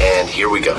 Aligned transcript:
And 0.00 0.28
here 0.28 0.50
we 0.50 0.60
go. 0.60 0.74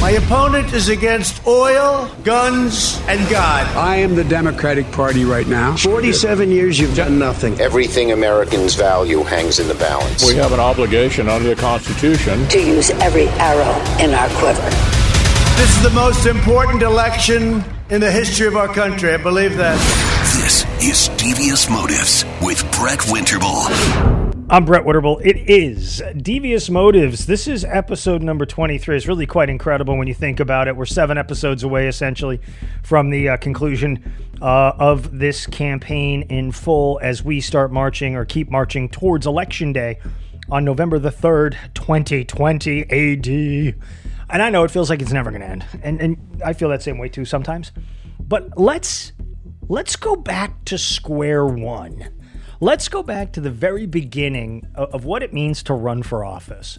My 0.00 0.10
opponent 0.10 0.74
is 0.74 0.88
against 0.90 1.46
oil, 1.46 2.10
guns, 2.24 3.00
and 3.08 3.20
God. 3.30 3.66
I 3.74 3.96
am 3.96 4.14
the 4.14 4.24
Democratic 4.24 4.90
Party 4.92 5.24
right 5.24 5.46
now. 5.46 5.76
47 5.76 6.50
years 6.50 6.78
you've 6.78 6.94
done 6.94 7.18
nothing. 7.18 7.58
Everything 7.58 8.12
Americans 8.12 8.74
value 8.74 9.22
hangs 9.22 9.60
in 9.60 9.68
the 9.68 9.74
balance. 9.74 10.26
We 10.26 10.36
have 10.36 10.52
an 10.52 10.60
obligation 10.60 11.28
under 11.28 11.54
the 11.54 11.60
Constitution 11.60 12.46
to 12.48 12.58
use 12.58 12.90
every 12.90 13.28
arrow 13.38 13.72
in 13.98 14.12
our 14.12 14.28
quiver. 14.38 14.60
This 15.56 15.76
is 15.76 15.82
the 15.82 15.90
most 15.90 16.26
important 16.26 16.82
election 16.82 17.64
in 17.88 18.00
the 18.00 18.10
history 18.10 18.46
of 18.46 18.56
our 18.56 18.68
country. 18.68 19.14
I 19.14 19.16
believe 19.16 19.56
that. 19.56 19.78
This 20.50 20.82
is 20.82 21.08
Devious 21.10 21.70
Motives 21.70 22.24
with 22.42 22.60
Brett 22.72 22.98
Winterble. 23.02 23.68
I'm 24.50 24.64
Brett 24.64 24.82
Winterble. 24.82 25.24
It 25.24 25.36
is 25.48 26.02
Devious 26.16 26.68
Motives. 26.68 27.26
This 27.26 27.46
is 27.46 27.64
episode 27.64 28.20
number 28.20 28.44
23. 28.44 28.96
It's 28.96 29.06
really 29.06 29.26
quite 29.26 29.48
incredible 29.48 29.96
when 29.96 30.08
you 30.08 30.14
think 30.14 30.40
about 30.40 30.66
it. 30.66 30.74
We're 30.74 30.86
seven 30.86 31.18
episodes 31.18 31.62
away, 31.62 31.86
essentially, 31.86 32.40
from 32.82 33.10
the 33.10 33.28
uh, 33.28 33.36
conclusion 33.36 34.12
uh, 34.42 34.72
of 34.76 35.16
this 35.16 35.46
campaign 35.46 36.22
in 36.22 36.50
full 36.50 36.98
as 37.00 37.22
we 37.22 37.40
start 37.40 37.70
marching 37.70 38.16
or 38.16 38.24
keep 38.24 38.50
marching 38.50 38.88
towards 38.88 39.28
Election 39.28 39.72
Day 39.72 40.00
on 40.50 40.64
November 40.64 40.98
the 40.98 41.12
3rd, 41.12 41.54
2020 41.74 42.82
AD. 42.90 43.76
And 44.28 44.42
I 44.42 44.50
know 44.50 44.64
it 44.64 44.72
feels 44.72 44.90
like 44.90 45.00
it's 45.00 45.12
never 45.12 45.30
going 45.30 45.42
to 45.42 45.48
end. 45.48 45.64
And, 45.80 46.00
and 46.00 46.42
I 46.44 46.54
feel 46.54 46.70
that 46.70 46.82
same 46.82 46.98
way 46.98 47.08
too 47.08 47.24
sometimes. 47.24 47.70
But 48.18 48.58
let's 48.58 49.12
let's 49.70 49.96
go 49.96 50.14
back 50.16 50.64
to 50.66 50.76
square 50.76 51.46
one 51.46 52.10
Let's 52.62 52.90
go 52.90 53.02
back 53.02 53.32
to 53.32 53.40
the 53.40 53.50
very 53.50 53.86
beginning 53.86 54.66
of, 54.74 54.94
of 54.96 55.04
what 55.06 55.22
it 55.22 55.32
means 55.32 55.62
to 55.62 55.72
run 55.72 56.02
for 56.02 56.26
office. 56.26 56.78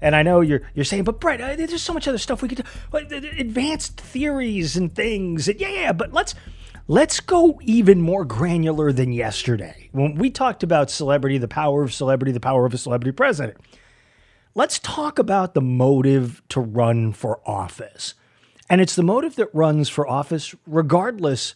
And 0.00 0.16
I 0.16 0.24
know 0.24 0.40
you're 0.40 0.62
you're 0.74 0.84
saying, 0.84 1.04
but 1.04 1.20
Brett, 1.20 1.40
uh, 1.40 1.54
there's 1.54 1.82
so 1.82 1.92
much 1.92 2.08
other 2.08 2.18
stuff 2.18 2.42
we 2.42 2.48
could 2.48 2.64
do, 2.92 3.18
advanced 3.38 4.00
theories 4.00 4.76
and 4.76 4.92
things. 4.92 5.46
And 5.46 5.60
yeah, 5.60 5.68
yeah, 5.68 5.92
but 5.92 6.12
let's 6.12 6.34
let's 6.88 7.20
go 7.20 7.60
even 7.62 8.00
more 8.00 8.24
granular 8.24 8.92
than 8.92 9.12
yesterday 9.12 9.88
when 9.92 10.16
we 10.16 10.30
talked 10.30 10.64
about 10.64 10.90
celebrity, 10.90 11.38
the 11.38 11.46
power 11.46 11.84
of 11.84 11.94
celebrity, 11.94 12.32
the 12.32 12.40
power 12.40 12.66
of 12.66 12.74
a 12.74 12.78
celebrity 12.78 13.12
president. 13.12 13.56
Let's 14.56 14.80
talk 14.80 15.20
about 15.20 15.54
the 15.54 15.60
motive 15.60 16.42
to 16.48 16.60
run 16.60 17.12
for 17.12 17.40
office, 17.48 18.14
and 18.68 18.80
it's 18.80 18.96
the 18.96 19.04
motive 19.04 19.36
that 19.36 19.54
runs 19.54 19.88
for 19.88 20.08
office 20.08 20.56
regardless 20.66 21.54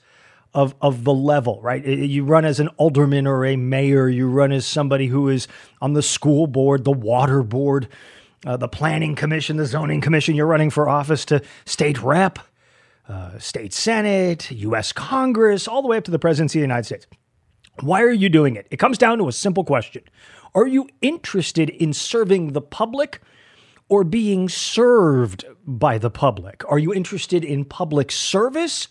of 0.54 0.74
of 0.80 1.04
the 1.04 1.12
level, 1.12 1.60
right? 1.62 1.84
You 1.84 2.24
run 2.24 2.44
as 2.44 2.60
an 2.60 2.68
alderman 2.76 3.26
or 3.26 3.44
a 3.44 3.56
mayor. 3.56 4.08
You 4.08 4.28
run 4.28 4.52
as 4.52 4.64
somebody 4.64 5.08
who 5.08 5.28
is 5.28 5.48
on 5.82 5.94
the 5.94 6.02
school 6.02 6.46
board, 6.46 6.84
the 6.84 6.92
water 6.92 7.42
board, 7.42 7.88
uh, 8.46 8.56
the 8.56 8.68
planning 8.68 9.16
commission, 9.16 9.56
the 9.56 9.66
zoning 9.66 10.00
commission. 10.00 10.34
You're 10.34 10.46
running 10.46 10.70
for 10.70 10.88
office 10.88 11.24
to 11.26 11.42
state 11.64 12.00
rep, 12.00 12.38
uh, 13.08 13.38
state 13.38 13.72
senate, 13.72 14.50
U.S. 14.52 14.92
Congress, 14.92 15.66
all 15.66 15.82
the 15.82 15.88
way 15.88 15.96
up 15.96 16.04
to 16.04 16.12
the 16.12 16.20
presidency 16.20 16.60
of 16.60 16.62
the 16.62 16.66
United 16.66 16.84
States. 16.84 17.06
Why 17.80 18.02
are 18.02 18.12
you 18.12 18.28
doing 18.28 18.54
it? 18.54 18.68
It 18.70 18.76
comes 18.76 18.96
down 18.96 19.18
to 19.18 19.28
a 19.28 19.32
simple 19.32 19.64
question: 19.64 20.04
Are 20.54 20.68
you 20.68 20.88
interested 21.02 21.68
in 21.68 21.92
serving 21.92 22.52
the 22.52 22.62
public? 22.62 23.20
Or 23.90 24.02
being 24.02 24.48
served 24.48 25.44
by 25.66 25.98
the 25.98 26.08
public? 26.08 26.64
Are 26.66 26.78
you 26.78 26.94
interested 26.94 27.44
in 27.44 27.66
public 27.66 28.10
service 28.10 28.88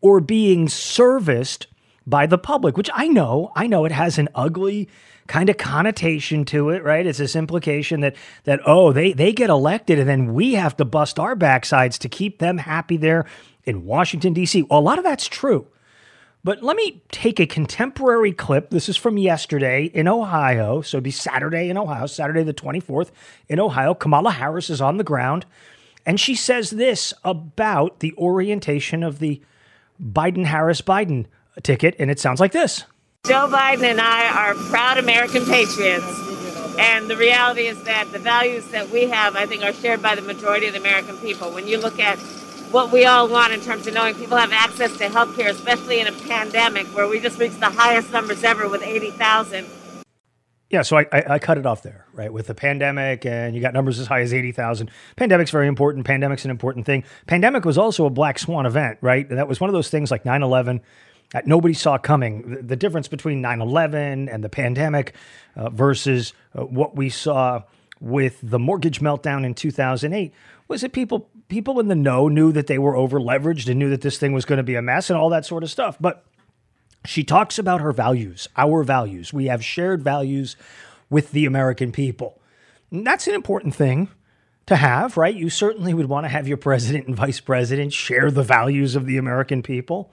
or 0.00 0.20
being 0.20 0.68
serviced 0.68 1.66
by 2.06 2.26
the 2.26 2.38
public, 2.38 2.76
which 2.76 2.90
I 2.94 3.08
know, 3.08 3.52
I 3.56 3.66
know 3.66 3.84
it 3.84 3.92
has 3.92 4.18
an 4.18 4.28
ugly 4.34 4.88
kind 5.26 5.48
of 5.48 5.56
connotation 5.56 6.44
to 6.46 6.70
it, 6.70 6.84
right? 6.84 7.04
It's 7.04 7.18
this 7.18 7.34
implication 7.34 8.00
that 8.00 8.14
that 8.44 8.60
oh, 8.64 8.92
they 8.92 9.12
they 9.12 9.32
get 9.32 9.50
elected 9.50 9.98
and 9.98 10.08
then 10.08 10.32
we 10.34 10.54
have 10.54 10.76
to 10.76 10.84
bust 10.84 11.18
our 11.18 11.34
backsides 11.34 11.98
to 11.98 12.08
keep 12.08 12.38
them 12.38 12.58
happy 12.58 12.96
there 12.96 13.26
in 13.64 13.84
Washington 13.84 14.32
D.C. 14.32 14.62
Well, 14.62 14.78
a 14.78 14.80
lot 14.80 14.98
of 14.98 15.04
that's 15.04 15.26
true. 15.26 15.66
But 16.44 16.62
let 16.62 16.76
me 16.76 17.02
take 17.10 17.40
a 17.40 17.46
contemporary 17.46 18.32
clip. 18.32 18.70
This 18.70 18.88
is 18.88 18.96
from 18.96 19.18
yesterday 19.18 19.86
in 19.86 20.06
Ohio. 20.06 20.80
So 20.80 20.98
it'd 20.98 21.02
be 21.02 21.10
Saturday 21.10 21.68
in 21.68 21.76
Ohio, 21.76 22.06
Saturday 22.06 22.44
the 22.44 22.54
24th 22.54 23.10
in 23.48 23.58
Ohio. 23.58 23.94
Kamala 23.94 24.30
Harris 24.30 24.70
is 24.70 24.80
on 24.80 24.96
the 24.96 25.02
ground 25.02 25.44
and 26.06 26.20
she 26.20 26.36
says 26.36 26.70
this 26.70 27.12
about 27.24 27.98
the 27.98 28.14
orientation 28.16 29.02
of 29.02 29.18
the 29.18 29.42
Biden 30.02 30.44
Harris 30.44 30.80
Biden 30.80 31.26
ticket, 31.62 31.96
and 31.98 32.10
it 32.10 32.18
sounds 32.20 32.40
like 32.40 32.52
this 32.52 32.84
Joe 33.26 33.48
Biden 33.50 33.82
and 33.82 34.00
I 34.00 34.28
are 34.28 34.54
proud 34.70 34.98
American 34.98 35.44
patriots. 35.44 36.06
And 36.78 37.08
the 37.08 37.16
reality 37.16 37.66
is 37.66 37.82
that 37.84 38.12
the 38.12 38.18
values 38.18 38.68
that 38.68 38.90
we 38.90 39.08
have, 39.08 39.34
I 39.34 39.46
think, 39.46 39.62
are 39.62 39.72
shared 39.72 40.02
by 40.02 40.14
the 40.14 40.22
majority 40.22 40.66
of 40.66 40.74
the 40.74 40.78
American 40.78 41.16
people. 41.18 41.50
When 41.50 41.66
you 41.66 41.80
look 41.80 41.98
at 41.98 42.18
what 42.70 42.92
we 42.92 43.06
all 43.06 43.28
want 43.28 43.52
in 43.52 43.60
terms 43.60 43.86
of 43.86 43.94
knowing 43.94 44.14
people 44.14 44.36
have 44.36 44.52
access 44.52 44.96
to 44.98 45.08
health 45.08 45.34
care, 45.36 45.48
especially 45.48 46.00
in 46.00 46.06
a 46.06 46.12
pandemic 46.12 46.86
where 46.88 47.08
we 47.08 47.18
just 47.18 47.38
reached 47.38 47.60
the 47.60 47.70
highest 47.70 48.12
numbers 48.12 48.44
ever 48.44 48.68
with 48.68 48.82
80,000 48.82 49.66
yeah, 50.76 50.82
so 50.82 50.98
I, 50.98 51.06
I, 51.10 51.24
I, 51.30 51.38
cut 51.38 51.56
it 51.56 51.64
off 51.64 51.80
there, 51.80 52.04
right? 52.12 52.30
With 52.30 52.48
the 52.48 52.54
pandemic, 52.54 53.24
and 53.24 53.54
you 53.54 53.62
got 53.62 53.72
numbers 53.72 53.98
as 53.98 54.06
high 54.06 54.20
as 54.20 54.34
80,000. 54.34 54.90
Pandemic's 55.16 55.50
very 55.50 55.68
important. 55.68 56.04
Pandemic's 56.04 56.44
an 56.44 56.50
important 56.50 56.84
thing. 56.84 57.02
Pandemic 57.26 57.64
was 57.64 57.78
also 57.78 58.04
a 58.04 58.10
black 58.10 58.38
swan 58.38 58.66
event, 58.66 58.98
right? 59.00 59.26
That 59.26 59.48
was 59.48 59.58
one 59.58 59.70
of 59.70 59.74
those 59.74 59.88
things 59.88 60.10
like 60.10 60.26
9 60.26 60.42
11 60.42 60.82
that 61.32 61.46
nobody 61.46 61.72
saw 61.72 61.96
coming. 61.96 62.50
The, 62.50 62.62
the 62.62 62.76
difference 62.76 63.08
between 63.08 63.40
9 63.40 63.62
11 63.62 64.28
and 64.28 64.44
the 64.44 64.50
pandemic 64.50 65.14
uh, 65.54 65.70
versus 65.70 66.34
uh, 66.54 66.66
what 66.66 66.94
we 66.94 67.08
saw 67.08 67.62
with 67.98 68.38
the 68.42 68.58
mortgage 68.58 69.00
meltdown 69.00 69.46
in 69.46 69.54
2008 69.54 70.34
was 70.68 70.82
that 70.82 70.92
people 70.92 71.30
people 71.48 71.80
in 71.80 71.88
the 71.88 71.94
know 71.94 72.28
knew 72.28 72.52
that 72.52 72.66
they 72.66 72.78
were 72.78 72.94
over 72.94 73.18
leveraged 73.18 73.66
and 73.66 73.78
knew 73.78 73.88
that 73.88 74.02
this 74.02 74.18
thing 74.18 74.34
was 74.34 74.44
going 74.44 74.58
to 74.58 74.62
be 74.62 74.74
a 74.74 74.82
mess 74.82 75.08
and 75.08 75.18
all 75.18 75.30
that 75.30 75.46
sort 75.46 75.62
of 75.62 75.70
stuff. 75.70 75.96
But 75.98 76.22
she 77.08 77.24
talks 77.24 77.58
about 77.58 77.80
her 77.80 77.92
values, 77.92 78.48
our 78.56 78.82
values. 78.82 79.32
We 79.32 79.46
have 79.46 79.64
shared 79.64 80.02
values 80.02 80.56
with 81.10 81.32
the 81.32 81.46
American 81.46 81.92
people. 81.92 82.40
And 82.90 83.06
that's 83.06 83.26
an 83.26 83.34
important 83.34 83.74
thing 83.74 84.08
to 84.66 84.76
have, 84.76 85.16
right? 85.16 85.34
You 85.34 85.48
certainly 85.48 85.94
would 85.94 86.08
want 86.08 86.24
to 86.24 86.28
have 86.28 86.48
your 86.48 86.56
president 86.56 87.06
and 87.06 87.16
vice 87.16 87.40
president 87.40 87.92
share 87.92 88.30
the 88.30 88.42
values 88.42 88.96
of 88.96 89.06
the 89.06 89.16
American 89.16 89.62
people. 89.62 90.12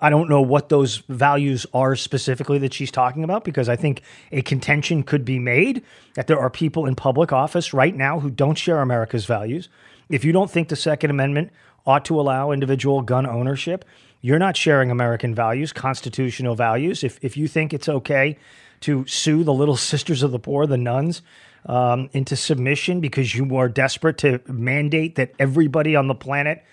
I 0.00 0.10
don't 0.10 0.28
know 0.28 0.42
what 0.42 0.68
those 0.68 0.98
values 1.08 1.66
are 1.72 1.94
specifically 1.94 2.58
that 2.58 2.74
she's 2.74 2.90
talking 2.90 3.22
about 3.22 3.44
because 3.44 3.68
I 3.68 3.76
think 3.76 4.02
a 4.32 4.42
contention 4.42 5.04
could 5.04 5.24
be 5.24 5.38
made 5.38 5.84
that 6.14 6.26
there 6.26 6.38
are 6.38 6.50
people 6.50 6.86
in 6.86 6.96
public 6.96 7.32
office 7.32 7.72
right 7.72 7.94
now 7.94 8.18
who 8.18 8.30
don't 8.30 8.58
share 8.58 8.80
America's 8.80 9.24
values. 9.24 9.68
If 10.08 10.24
you 10.24 10.32
don't 10.32 10.50
think 10.50 10.68
the 10.68 10.76
Second 10.76 11.10
Amendment 11.10 11.52
ought 11.86 12.04
to 12.06 12.20
allow 12.20 12.50
individual 12.50 13.02
gun 13.02 13.26
ownership, 13.26 13.84
you're 14.24 14.38
not 14.38 14.56
sharing 14.56 14.90
American 14.90 15.34
values, 15.34 15.70
constitutional 15.70 16.54
values. 16.54 17.04
If, 17.04 17.18
if 17.20 17.36
you 17.36 17.46
think 17.46 17.74
it's 17.74 17.90
okay 17.90 18.38
to 18.80 19.06
sue 19.06 19.44
the 19.44 19.52
little 19.52 19.76
sisters 19.92 20.22
of 20.22 20.32
the 20.32 20.38
poor, 20.38 20.66
the 20.66 20.78
nuns, 20.78 21.20
um, 21.66 22.08
into 22.14 22.34
submission 22.34 23.00
because 23.00 23.34
you 23.34 23.54
are 23.56 23.68
desperate 23.68 24.16
to 24.18 24.40
mandate 24.48 25.16
that 25.16 25.32
everybody 25.38 25.94
on 25.94 26.08
the 26.08 26.14
planet 26.14 26.64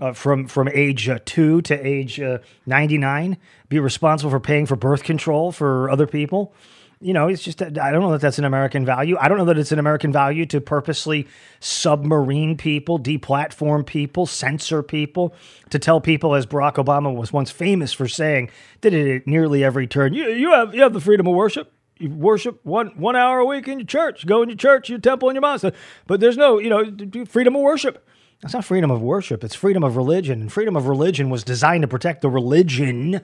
uh, 0.00 0.14
from 0.14 0.48
from 0.48 0.68
age 0.68 1.08
uh, 1.08 1.20
two 1.24 1.62
to 1.62 1.74
age 1.74 2.20
uh, 2.20 2.38
99 2.66 3.36
be 3.68 3.78
responsible 3.80 4.30
for 4.30 4.38
paying 4.38 4.66
for 4.66 4.76
birth 4.76 5.02
control 5.02 5.50
for 5.50 5.90
other 5.90 6.06
people 6.06 6.54
you 7.00 7.12
know 7.12 7.28
it's 7.28 7.42
just 7.42 7.62
i 7.62 7.68
don't 7.68 8.00
know 8.00 8.12
that 8.12 8.20
that's 8.20 8.38
an 8.38 8.44
american 8.44 8.84
value. 8.84 9.16
I 9.20 9.28
don't 9.28 9.38
know 9.38 9.44
that 9.46 9.58
it's 9.58 9.72
an 9.72 9.78
american 9.78 10.12
value 10.12 10.46
to 10.46 10.60
purposely 10.60 11.26
submarine 11.60 12.56
people 12.56 12.98
deplatform 12.98 13.86
people 13.86 14.26
censor 14.26 14.82
people 14.82 15.34
to 15.70 15.78
tell 15.78 16.00
people 16.00 16.34
as 16.34 16.46
barack 16.46 16.74
obama 16.74 17.14
was 17.14 17.32
once 17.32 17.50
famous 17.50 17.92
for 17.92 18.08
saying 18.08 18.50
did 18.80 18.94
it 18.94 19.16
at 19.16 19.26
nearly 19.26 19.62
every 19.62 19.86
turn 19.86 20.14
you, 20.14 20.28
you 20.30 20.52
have 20.52 20.74
you 20.74 20.82
have 20.82 20.92
the 20.92 21.00
freedom 21.00 21.26
of 21.26 21.34
worship. 21.34 21.72
You 21.98 22.10
worship 22.10 22.60
one 22.64 22.88
one 22.96 23.16
hour 23.16 23.38
a 23.38 23.44
week 23.46 23.68
in 23.68 23.78
your 23.78 23.86
church. 23.86 24.26
Go 24.26 24.42
in 24.42 24.48
your 24.48 24.56
church 24.56 24.90
your 24.90 24.98
temple 24.98 25.28
and 25.28 25.36
your 25.36 25.40
mosque. 25.40 25.72
But 26.06 26.20
there's 26.20 26.36
no 26.36 26.58
you 26.58 26.68
know 26.68 26.84
freedom 27.26 27.56
of 27.56 27.62
worship. 27.62 28.06
That's 28.42 28.52
not 28.52 28.66
freedom 28.66 28.90
of 28.90 29.00
worship, 29.00 29.42
it's 29.42 29.54
freedom 29.54 29.82
of 29.82 29.96
religion. 29.96 30.40
And 30.42 30.52
freedom 30.52 30.76
of 30.76 30.88
religion 30.88 31.30
was 31.30 31.42
designed 31.42 31.82
to 31.82 31.88
protect 31.88 32.20
the 32.20 32.28
religion 32.28 33.22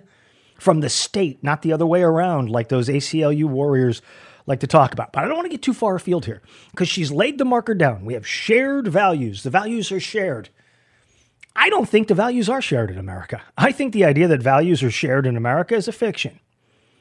from 0.62 0.81
the 0.81 0.88
state, 0.88 1.43
not 1.43 1.62
the 1.62 1.73
other 1.73 1.85
way 1.85 2.03
around, 2.03 2.49
like 2.49 2.69
those 2.69 2.88
ACLU 2.88 3.44
warriors 3.47 4.00
like 4.47 4.61
to 4.61 4.67
talk 4.69 4.93
about. 4.93 5.12
But 5.12 5.25
I 5.25 5.26
don't 5.26 5.37
want 5.37 5.47
to 5.47 5.50
get 5.50 5.62
too 5.62 5.75
far 5.75 5.97
afield 5.97 6.25
here 6.25 6.41
because 6.70 6.88
she's 6.88 7.11
laid 7.11 7.38
the 7.38 7.44
marker 7.44 7.75
down. 7.75 8.05
We 8.05 8.14
have 8.14 8.26
shared 8.26 8.87
values, 8.87 9.43
the 9.43 9.50
values 9.50 9.91
are 9.91 10.00
shared. 10.00 10.50
I 11.56 11.69
don't 11.69 11.88
think 11.88 12.06
the 12.09 12.14
values 12.14 12.49
are 12.49 12.62
shared 12.62 12.91
in 12.91 12.97
America. 12.97 13.43
I 13.59 13.73
think 13.73 13.93
the 13.93 14.05
idea 14.05 14.29
that 14.29 14.41
values 14.41 14.82
are 14.82 14.91
shared 14.91 15.26
in 15.26 15.37
America 15.37 15.75
is 15.75 15.88
a 15.88 15.93
fiction. 15.93 16.38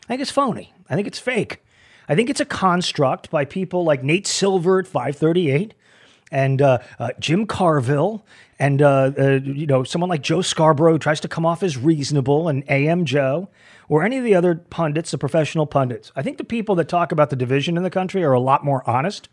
I 0.06 0.08
think 0.08 0.22
it's 0.22 0.32
phony. 0.32 0.74
I 0.90 0.96
think 0.96 1.08
it's 1.08 1.20
fake. 1.20 1.64
I 2.10 2.16
think 2.16 2.30
it's 2.30 2.42
a 2.42 2.46
construct 2.46 3.30
by 3.30 3.46
people 3.46 3.86
like 3.86 4.04
Nate 4.04 4.28
Silver 4.28 4.80
at 4.80 4.88
538 4.88 5.74
and 6.32 6.62
uh, 6.62 6.80
uh, 6.98 7.10
Jim 7.20 7.46
Carville 7.46 8.26
and 8.58 8.82
uh, 8.82 9.12
uh, 9.18 9.40
you 9.44 9.68
know 9.68 9.84
someone 9.84 10.10
like 10.10 10.22
Joe 10.22 10.42
Scarborough 10.42 10.98
tries 10.98 11.20
to 11.22 11.28
come 11.28 11.46
off 11.46 11.62
as 11.62 11.78
reasonable 11.78 12.48
and 12.48 12.64
AM 12.70 13.06
Joe 13.06 13.50
or 13.90 14.04
any 14.04 14.18
of 14.18 14.24
the 14.24 14.36
other 14.36 14.56
pundits, 14.56 15.12
the 15.12 15.18
professional 15.18 15.66
pundits. 15.66 16.12
I 16.16 16.22
think 16.22 16.38
the 16.38 16.44
people 16.44 16.76
that 16.76 16.88
talk 16.88 17.12
about 17.12 17.30
the 17.30 17.36
division 17.36 17.76
in 17.76 17.84
the 17.84 17.90
country 17.90 18.24
are 18.24 18.34
a 18.34 18.40
lot 18.40 18.64
more 18.64 18.90
honest. 18.90 19.28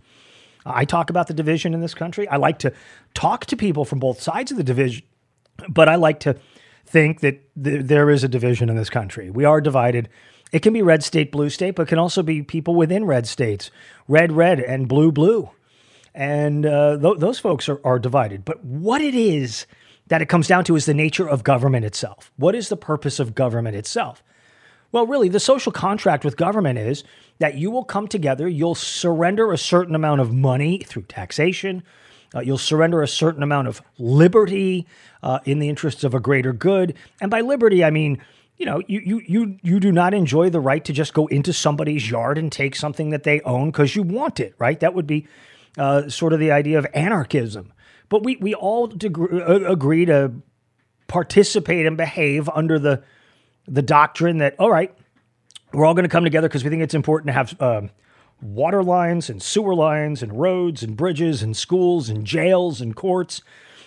I 0.67 0.85
talk 0.85 1.11
about 1.11 1.29
the 1.29 1.35
division 1.35 1.75
in 1.75 1.81
this 1.81 1.95
country. 1.95 2.27
I 2.29 2.37
like 2.37 2.59
to 2.61 2.73
talk 3.15 3.47
to 3.47 3.57
people 3.57 3.85
from 3.85 4.01
both 4.01 4.21
sides 4.21 4.51
of 4.51 4.57
the 4.57 4.65
division, 4.65 5.05
but 5.69 5.89
I 5.89 5.95
like 5.95 6.21
to 6.21 6.37
think 6.85 7.21
that 7.21 7.41
th- 7.63 7.85
there 7.85 8.11
is 8.11 8.25
a 8.25 8.29
division 8.29 8.69
in 8.69 8.77
this 8.77 8.91
country. 8.91 9.31
We 9.31 9.45
are 9.45 9.61
divided. 9.61 10.09
It 10.51 10.61
can 10.61 10.73
be 10.73 10.83
red 10.83 11.05
state, 11.05 11.31
blue 11.31 11.51
state, 11.51 11.77
but 11.77 11.87
can 11.87 11.99
also 11.99 12.23
be 12.23 12.43
people 12.43 12.75
within 12.75 13.05
red 13.05 13.27
states, 13.27 13.71
red, 14.09 14.33
red, 14.33 14.59
and 14.59 14.89
blue, 14.89 15.13
blue 15.13 15.51
and 16.15 16.67
uh, 16.67 16.99
th- 16.99 17.19
those 17.19 17.39
folks 17.39 17.69
are, 17.69 17.81
are 17.85 17.99
divided. 17.99 18.45
But 18.45 18.65
what 18.65 19.01
it 19.01 19.15
is 19.15 19.67
that 20.09 20.23
it 20.23 20.27
comes 20.27 20.49
down 20.49 20.65
to 20.65 20.77
is 20.77 20.87
the 20.87 20.95
nature 20.95 21.29
of 21.29 21.45
government 21.45 21.85
itself. 21.85 22.33
What 22.37 22.55
is 22.55 22.69
the 22.69 22.77
purpose 22.77 23.21
of 23.21 23.35
government 23.35 23.77
itself? 23.77 24.23
Well, 24.91 25.07
really, 25.07 25.29
the 25.29 25.41
social 25.41 25.71
contract 25.71 26.25
with 26.25 26.37
government 26.37 26.79
is 26.79 27.05
that 27.41 27.57
you 27.57 27.71
will 27.71 27.85
come 27.85 28.09
together, 28.09 28.49
you'll 28.49 28.75
surrender 28.75 29.53
a 29.53 29.59
certain 29.59 29.95
amount 29.95 30.23
of 30.23 30.33
money 30.33 30.79
through 30.79 31.03
taxation, 31.03 31.83
uh, 32.35 32.41
you'll 32.41 32.59
surrender 32.59 33.03
a 33.03 33.09
certain 33.09 33.43
amount 33.43 33.69
of 33.69 33.83
liberty 33.99 34.87
uh, 35.23 35.41
in 35.45 35.59
the 35.59 35.69
interests 35.69 36.05
of 36.05 36.15
a 36.15 36.21
greater 36.21 36.53
good. 36.53 36.95
And 37.21 37.31
by 37.31 37.43
liberty, 37.43 37.85
I 37.85 37.91
mean, 37.91 38.23
you 38.57 38.67
know, 38.67 38.83
you, 38.87 39.01
you, 39.01 39.23
you, 39.27 39.59
you 39.63 39.81
do 39.81 39.93
not 39.93 40.15
enjoy 40.15 40.51
the 40.51 40.61
right 40.61 40.85
to 40.85 40.93
just 40.93 41.15
go 41.15 41.27
into 41.29 41.53
somebody's 41.53 42.11
yard 42.11 42.39
and 42.39 42.51
take 42.51 42.75
something 42.75 43.11
that 43.11 43.23
they 43.23 43.41
own 43.43 43.71
because 43.71 43.95
you 43.95 44.03
want 44.03 44.41
it, 44.41 44.55
right? 44.59 44.81
That 44.81 44.95
would 44.95 45.07
be 45.07 45.27
uh, 45.79 46.09
sort 46.09 46.33
of 46.33 46.41
the 46.41 46.51
idea 46.51 46.79
of 46.79 46.87
anarchism. 46.95 47.73
But 48.09 48.25
we, 48.25 48.37
we 48.37 48.55
all 48.55 48.93
uh, 48.93 49.71
agree 49.71 50.07
to 50.07 50.33
participate 51.07 51.87
and 51.87 51.97
behave 51.97 52.49
under 52.49 52.79
the, 52.79 53.03
the 53.67 53.83
doctrine 53.83 54.39
that, 54.39 54.55
all 54.59 54.71
right, 54.71 54.95
we're 55.73 55.85
all 55.85 55.95
going 55.95 56.05
to 56.05 56.11
come 56.11 56.25
together 56.25 56.49
because 56.49 56.65
we 56.65 56.71
think 56.71 56.83
it's 56.83 56.95
important 56.95 57.29
to 57.29 57.33
have 57.33 57.61
um, 57.61 57.91
water 58.41 58.83
lines 58.83 59.29
and 59.29 59.43
sewer 59.43 59.75
lines 59.75 60.23
and 60.23 60.41
roads 60.41 60.83
and 60.83 60.97
bridges 60.97 61.43
and 61.43 61.57
schools 61.57 62.09
and 62.09 62.25
jails 62.25 62.81
and 62.81 62.97
courts. 62.97 63.43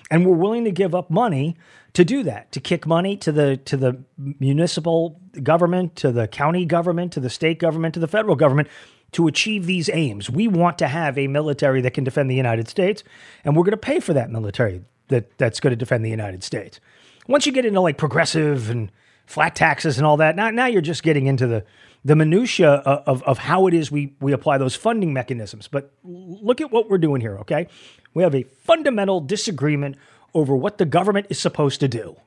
And 0.09 0.25
we're 0.25 0.35
willing 0.35 0.65
to 0.65 0.71
give 0.71 0.93
up 0.93 1.09
money 1.09 1.57
to 1.93 2.05
do 2.05 2.23
that, 2.23 2.51
to 2.51 2.59
kick 2.59 2.85
money 2.85 3.17
to 3.17 3.31
the 3.31 3.57
to 3.57 3.77
the 3.77 4.03
municipal 4.17 5.19
government, 5.43 5.95
to 5.97 6.11
the 6.11 6.27
county 6.27 6.65
government, 6.65 7.13
to 7.13 7.19
the 7.19 7.29
state 7.29 7.59
government, 7.59 7.93
to 7.93 7.99
the 7.99 8.07
federal 8.07 8.35
government 8.35 8.67
to 9.13 9.27
achieve 9.27 9.65
these 9.65 9.89
aims. 9.91 10.29
We 10.29 10.47
want 10.47 10.77
to 10.79 10.87
have 10.87 11.17
a 11.17 11.27
military 11.27 11.81
that 11.81 11.93
can 11.93 12.03
defend 12.03 12.29
the 12.29 12.35
United 12.35 12.67
States, 12.67 13.03
and 13.43 13.55
we're 13.55 13.63
going 13.63 13.71
to 13.71 13.77
pay 13.77 13.99
for 13.99 14.13
that 14.13 14.31
military 14.31 14.83
that, 15.09 15.37
that's 15.37 15.59
going 15.59 15.71
to 15.71 15.75
defend 15.75 16.05
the 16.05 16.09
United 16.09 16.43
States. 16.43 16.79
Once 17.27 17.45
you 17.45 17.51
get 17.51 17.65
into 17.65 17.81
like 17.81 17.97
progressive 17.97 18.69
and 18.69 18.91
flat 19.25 19.55
taxes 19.55 19.97
and 19.97 20.05
all 20.05 20.17
that, 20.17 20.35
now, 20.35 20.49
now 20.49 20.65
you're 20.65 20.81
just 20.81 21.03
getting 21.03 21.27
into 21.27 21.47
the, 21.47 21.63
the 22.03 22.15
minutia 22.15 22.69
of, 22.69 23.21
of, 23.23 23.37
how 23.37 23.67
it 23.67 23.73
is 23.73 23.91
we, 23.91 24.13
we 24.19 24.31
apply 24.31 24.57
those 24.57 24.75
funding 24.75 25.13
mechanisms. 25.13 25.67
But 25.67 25.93
look 26.03 26.61
at 26.61 26.71
what 26.71 26.89
we're 26.89 26.97
doing 26.97 27.21
here, 27.21 27.37
okay? 27.39 27.67
We 28.13 28.23
have 28.23 28.33
a 28.33 28.43
fundamental 28.43 29.21
disagreement 29.21 29.97
over 30.33 30.55
what 30.55 30.77
the 30.77 30.85
government 30.85 31.27
is 31.29 31.39
supposed 31.39 31.79
to 31.81 31.87
do 31.87 32.17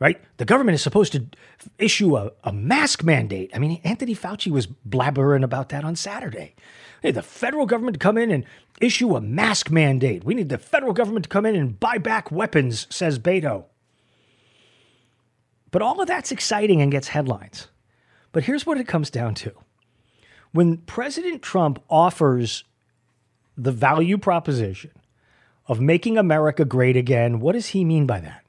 right? 0.00 0.20
The 0.36 0.44
government 0.44 0.74
is 0.74 0.82
supposed 0.82 1.12
to 1.12 1.26
issue 1.78 2.16
a, 2.16 2.32
a 2.44 2.52
mask 2.52 3.02
mandate. 3.02 3.50
I 3.54 3.58
mean, 3.58 3.80
Anthony 3.84 4.14
Fauci 4.14 4.50
was 4.50 4.66
blabbering 4.66 5.42
about 5.42 5.70
that 5.70 5.84
on 5.84 5.96
Saturday. 5.96 6.54
Hey, 7.02 7.10
the 7.10 7.22
federal 7.22 7.66
government 7.66 7.94
to 7.94 7.98
come 7.98 8.18
in 8.18 8.30
and 8.30 8.44
issue 8.80 9.16
a 9.16 9.20
mask 9.20 9.70
mandate. 9.70 10.24
We 10.24 10.34
need 10.34 10.48
the 10.48 10.58
federal 10.58 10.92
government 10.92 11.24
to 11.24 11.28
come 11.28 11.46
in 11.46 11.56
and 11.56 11.78
buy 11.78 11.98
back 11.98 12.30
weapons, 12.30 12.86
says 12.90 13.18
Beto. 13.18 13.64
But 15.70 15.82
all 15.82 16.00
of 16.00 16.08
that's 16.08 16.32
exciting 16.32 16.80
and 16.80 16.90
gets 16.90 17.08
headlines. 17.08 17.68
But 18.32 18.44
here's 18.44 18.66
what 18.66 18.78
it 18.78 18.88
comes 18.88 19.10
down 19.10 19.34
to 19.36 19.52
when 20.52 20.78
President 20.78 21.42
Trump 21.42 21.82
offers 21.90 22.64
the 23.56 23.72
value 23.72 24.16
proposition 24.16 24.90
of 25.66 25.80
making 25.80 26.16
America 26.16 26.64
great 26.64 26.96
again, 26.96 27.40
what 27.40 27.52
does 27.52 27.68
he 27.68 27.84
mean 27.84 28.06
by 28.06 28.20
that? 28.20 28.44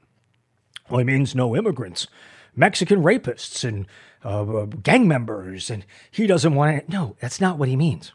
Well, 0.89 0.99
it 0.99 1.05
means 1.05 1.35
no 1.35 1.55
immigrants, 1.55 2.07
Mexican 2.55 3.03
rapists, 3.03 3.63
and 3.63 3.85
uh, 4.23 4.65
gang 4.65 5.07
members, 5.07 5.69
and 5.69 5.85
he 6.09 6.27
doesn't 6.27 6.55
want 6.55 6.75
it. 6.75 6.89
No, 6.89 7.15
that's 7.19 7.39
not 7.39 7.57
what 7.57 7.69
he 7.69 7.75
means. 7.75 8.11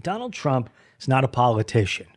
Donald 0.00 0.32
Trump 0.32 0.70
is 1.00 1.08
not 1.08 1.24
a 1.24 1.28
politician. 1.28 2.08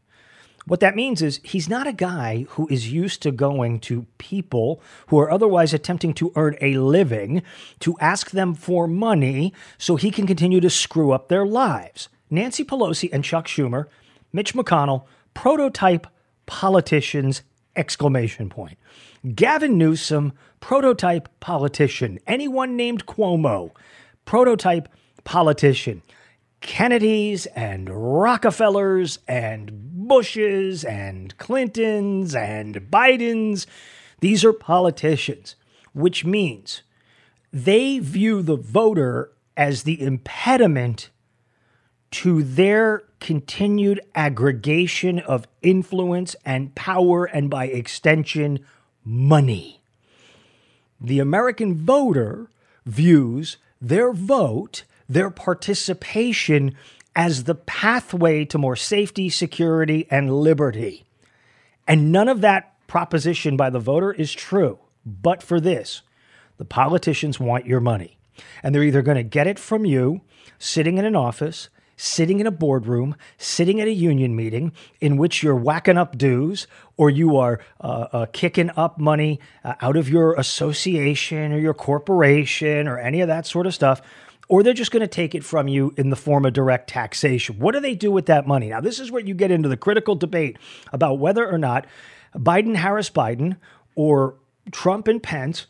What 0.67 0.79
that 0.79 0.95
means 0.95 1.21
is 1.21 1.39
he's 1.43 1.69
not 1.69 1.85
a 1.85 1.93
guy 1.93 2.47
who 2.49 2.67
is 2.69 2.91
used 2.91 3.21
to 3.21 3.31
going 3.31 3.79
to 3.81 4.07
people 4.17 4.81
who 5.07 5.19
are 5.19 5.29
otherwise 5.29 5.75
attempting 5.75 6.13
to 6.15 6.31
earn 6.35 6.55
a 6.59 6.73
living 6.77 7.43
to 7.81 7.95
ask 7.99 8.31
them 8.31 8.55
for 8.55 8.87
money 8.87 9.53
so 9.77 9.95
he 9.95 10.09
can 10.09 10.25
continue 10.25 10.59
to 10.61 10.69
screw 10.71 11.11
up 11.11 11.27
their 11.27 11.45
lives. 11.45 12.09
Nancy 12.31 12.65
Pelosi 12.65 13.09
and 13.13 13.23
Chuck 13.23 13.45
Schumer, 13.47 13.85
Mitch 14.33 14.55
McConnell, 14.55 15.03
prototype 15.35 16.07
politicians 16.47 17.43
exclamation 17.75 18.49
point. 18.49 18.79
Gavin 19.33 19.77
Newsom, 19.77 20.33
prototype 20.59 21.29
politician. 21.39 22.19
Anyone 22.27 22.75
named 22.75 23.05
Cuomo, 23.05 23.71
prototype 24.25 24.89
politician. 25.23 26.01
Kennedys 26.61 27.45
and 27.47 27.89
Rockefellers 27.89 29.19
and 29.27 29.71
Bushes 30.07 30.83
and 30.83 31.37
Clintons 31.37 32.35
and 32.35 32.75
Bidens. 32.91 33.65
These 34.19 34.43
are 34.43 34.53
politicians, 34.53 35.55
which 35.93 36.25
means 36.25 36.81
they 37.51 37.99
view 37.99 38.41
the 38.41 38.57
voter 38.57 39.31
as 39.55 39.83
the 39.83 40.01
impediment 40.01 41.09
to 42.11 42.43
their 42.43 43.03
continued 43.19 43.99
aggregation 44.13 45.19
of 45.19 45.47
influence 45.61 46.35
and 46.45 46.73
power, 46.75 47.25
and 47.25 47.49
by 47.49 47.65
extension, 47.65 48.59
money. 49.05 49.79
The 50.99 51.19
American 51.19 51.75
voter 51.75 52.47
views 52.85 53.57
their 53.81 54.11
vote, 54.11 54.83
their 55.07 55.29
participation, 55.29 56.75
as 57.15 57.43
the 57.43 57.55
pathway 57.55 58.43
to 58.45 58.57
more 58.57 58.75
safety, 58.75 59.29
security, 59.29 60.07
and 60.09 60.33
liberty. 60.33 61.05
And 61.87 62.11
none 62.11 62.27
of 62.27 62.41
that 62.41 62.73
proposition 62.87 63.55
by 63.55 63.69
the 63.69 63.79
voter 63.79 64.11
is 64.11 64.33
true, 64.33 64.79
but 65.05 65.43
for 65.43 65.59
this 65.59 66.01
The 66.57 66.65
politicians 66.65 67.39
want 67.39 67.65
your 67.65 67.81
money. 67.81 68.17
And 68.63 68.73
they're 68.73 68.83
either 68.83 69.01
going 69.01 69.17
to 69.17 69.23
get 69.23 69.47
it 69.47 69.59
from 69.59 69.85
you 69.85 70.21
sitting 70.57 70.97
in 70.97 71.05
an 71.05 71.15
office, 71.15 71.69
sitting 71.97 72.39
in 72.39 72.47
a 72.47 72.51
boardroom, 72.51 73.15
sitting 73.37 73.79
at 73.81 73.87
a 73.87 73.93
union 73.93 74.35
meeting 74.35 74.71
in 74.99 75.17
which 75.17 75.41
you're 75.41 75.55
whacking 75.55 75.97
up 75.97 76.17
dues 76.17 76.67
or 76.97 77.09
you 77.09 77.37
are 77.37 77.59
uh, 77.81 78.07
uh, 78.11 78.25
kicking 78.27 78.71
up 78.75 78.99
money 78.99 79.39
uh, 79.63 79.73
out 79.81 79.95
of 79.95 80.09
your 80.09 80.33
association 80.35 81.51
or 81.51 81.57
your 81.57 81.73
corporation 81.73 82.87
or 82.87 82.97
any 82.97 83.21
of 83.21 83.27
that 83.27 83.45
sort 83.45 83.65
of 83.65 83.73
stuff. 83.73 84.01
Or 84.47 84.61
they're 84.61 84.73
just 84.73 84.91
going 84.91 85.01
to 85.01 85.07
take 85.07 85.33
it 85.33 85.43
from 85.43 85.67
you 85.67 85.93
in 85.97 86.11
the 86.11 86.15
form 86.15 86.45
of 86.45 86.53
direct 86.53 86.89
taxation. 86.89 87.57
What 87.57 87.73
do 87.73 87.79
they 87.79 87.95
do 87.95 88.11
with 88.11 88.27
that 88.27 88.45
money? 88.45 88.69
Now, 88.69 88.79
this 88.79 88.99
is 88.99 89.11
where 89.11 89.21
you 89.21 89.33
get 89.33 89.49
into 89.49 89.67
the 89.67 89.77
critical 89.77 90.15
debate 90.15 90.57
about 90.93 91.17
whether 91.17 91.49
or 91.49 91.57
not 91.57 91.87
Biden, 92.35 92.75
Harris, 92.75 93.09
Biden, 93.09 93.57
or 93.95 94.35
Trump 94.71 95.07
and 95.07 95.21
Pence 95.21 95.65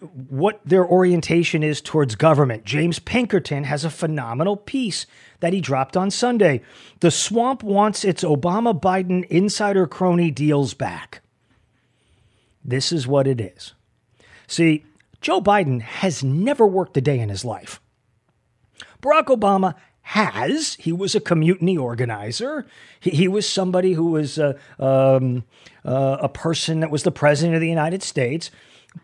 what 0.00 0.60
their 0.64 0.86
orientation 0.86 1.62
is 1.62 1.80
towards 1.80 2.16
government. 2.16 2.64
James 2.64 2.98
Pinkerton 2.98 3.64
has 3.64 3.84
a 3.84 3.90
phenomenal 3.90 4.56
piece 4.56 5.06
that 5.40 5.52
he 5.52 5.60
dropped 5.60 5.96
on 5.96 6.10
Sunday. 6.10 6.60
The 7.00 7.10
swamp 7.10 7.62
wants 7.62 8.04
its 8.04 8.22
Obama 8.22 8.78
Biden 8.78 9.24
insider 9.26 9.86
crony 9.86 10.30
deals 10.30 10.74
back. 10.74 11.22
This 12.64 12.92
is 12.92 13.06
what 13.06 13.26
it 13.26 13.40
is. 13.40 13.72
See, 14.46 14.84
Joe 15.20 15.40
Biden 15.40 15.80
has 15.80 16.22
never 16.22 16.66
worked 16.66 16.96
a 16.96 17.00
day 17.00 17.18
in 17.18 17.30
his 17.30 17.44
life. 17.44 17.80
Barack 19.00 19.26
Obama 19.26 19.74
has. 20.02 20.74
He 20.74 20.92
was 20.92 21.14
a 21.14 21.20
community 21.20 21.78
organizer. 21.78 22.66
He, 23.00 23.10
he 23.10 23.28
was 23.28 23.48
somebody 23.48 23.94
who 23.94 24.10
was 24.10 24.38
uh, 24.38 24.54
um, 24.78 25.44
uh, 25.84 26.18
a 26.20 26.28
person 26.28 26.80
that 26.80 26.90
was 26.90 27.02
the 27.02 27.10
president 27.10 27.54
of 27.54 27.60
the 27.60 27.68
United 27.68 28.02
States. 28.02 28.50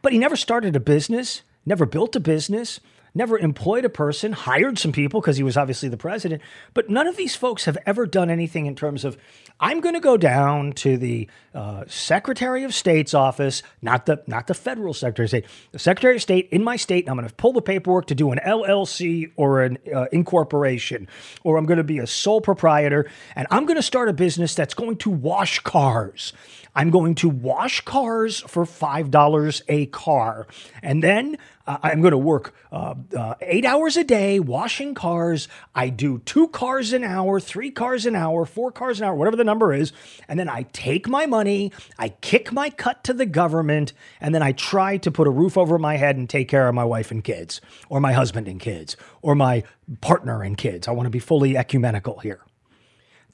But 0.01 0.13
he 0.13 0.19
never 0.19 0.37
started 0.37 0.75
a 0.75 0.81
business, 0.81 1.43
never 1.67 1.85
built 1.85 2.17
a 2.17 2.21
business, 2.21 2.81
never 3.15 3.39
employed 3.39 3.85
a 3.85 3.89
person, 3.89 4.33
hired 4.33 4.79
some 4.79 4.93
people 4.93 5.21
because 5.21 5.37
he 5.37 5.43
was 5.43 5.57
obviously 5.57 5.89
the 5.89 5.97
president. 5.97 6.43
But 6.75 6.89
none 6.89 7.07
of 7.07 7.17
these 7.17 7.37
folks 7.37 7.65
have 7.65 7.79
ever 7.87 8.07
done 8.07 8.31
anything 8.31 8.67
in 8.67 8.75
terms 8.75 9.05
of, 9.05 9.17
I'm 9.61 9.81
going 9.81 9.95
to 9.95 10.01
go 10.01 10.17
down 10.17 10.73
to 10.73 10.97
the 10.97 11.29
uh, 11.55 11.85
Secretary 11.87 12.65
of 12.65 12.75
State's 12.75 13.15
office, 13.15 13.63
not 13.81 14.07
the 14.07 14.23
not 14.27 14.47
the 14.47 14.55
federal 14.55 14.95
Secretary 14.95 15.25
of 15.25 15.31
State, 15.31 15.47
the 15.73 15.79
Secretary 15.79 16.17
of 16.17 16.23
State 16.23 16.49
in 16.51 16.65
my 16.65 16.77
state, 16.77 17.09
I'm 17.09 17.17
going 17.17 17.29
to 17.29 17.35
pull 17.35 17.53
the 17.53 17.63
paperwork 17.63 18.07
to 18.07 18.15
do 18.15 18.33
an 18.33 18.41
LLC 18.45 19.31
or 19.37 19.63
an 19.63 19.79
uh, 19.95 20.07
incorporation, 20.13 21.09
or 21.45 21.59
I'm 21.59 21.67
going 21.67 21.79
to 21.79 21.85
be 21.85 21.99
a 21.99 22.07
sole 22.07 22.41
proprietor, 22.41 23.11
and 23.37 23.47
I'm 23.51 23.67
going 23.67 23.77
to 23.77 23.83
start 23.83 24.09
a 24.09 24.13
business 24.13 24.55
that's 24.55 24.75
going 24.75 24.97
to 24.99 25.11
wash 25.11 25.61
cars. 25.61 26.33
I'm 26.75 26.91
going 26.91 27.15
to 27.17 27.29
wash 27.29 27.83
cars 27.83 28.41
for 28.41 28.65
$5 28.65 29.63
a 29.69 29.87
car. 29.87 30.47
And 30.83 31.03
then 31.03 31.37
uh, 31.67 31.79
I'm 31.83 32.01
going 32.01 32.13
to 32.13 32.19
work 32.19 32.55
uh, 32.71 32.95
uh, 33.17 33.35
eight 33.41 33.65
hours 33.65 33.97
a 33.97 34.05
day 34.05 34.41
washing 34.41 34.95
cars. 34.95 35.49
I 35.75 35.89
do 35.89 36.19
two 36.25 36.49
cars 36.49 36.93
an 36.93 37.05
hour, 37.05 37.41
three 37.41 37.71
cars 37.71 38.07
an 38.07 38.17
hour, 38.17 38.45
four 38.45 38.73
cars 38.73 39.01
an 39.01 39.07
hour, 39.07 39.15
whatever 39.15 39.37
the 39.37 39.45
number 39.45 39.73
is. 39.73 39.93
And 40.29 40.39
then 40.39 40.49
I 40.49 40.65
take 40.73 41.09
my 41.09 41.27
money, 41.27 41.73
I 41.99 42.11
kick 42.11 42.53
my 42.53 42.71
cut 42.71 43.05
to 43.05 43.13
the 43.13 43.27
government, 43.27 43.93
and 44.21 44.35
then 44.35 44.43
I 44.43 44.53
try 44.53 44.97
to 44.99 45.11
put 45.11 45.27
a 45.27 45.31
roof 45.31 45.57
over 45.57 45.79
my 45.79 45.97
head 45.97 46.17
and 46.17 46.29
take 46.29 46.49
care 46.49 46.69
of 46.69 46.75
my 46.75 46.85
wife 46.85 47.11
and 47.11 47.23
kids, 47.23 47.61
or 47.89 48.01
my 48.01 48.13
husband 48.13 48.49
and 48.49 48.61
kids, 48.61 48.97
or 49.21 49.35
my 49.35 49.63
partner 50.01 50.43
and 50.43 50.57
kids. 50.57 50.89
I 50.89 50.93
want 50.93 51.07
to 51.07 51.11
be 51.11 51.19
fully 51.19 51.57
ecumenical 51.57 52.19
here. 52.19 52.41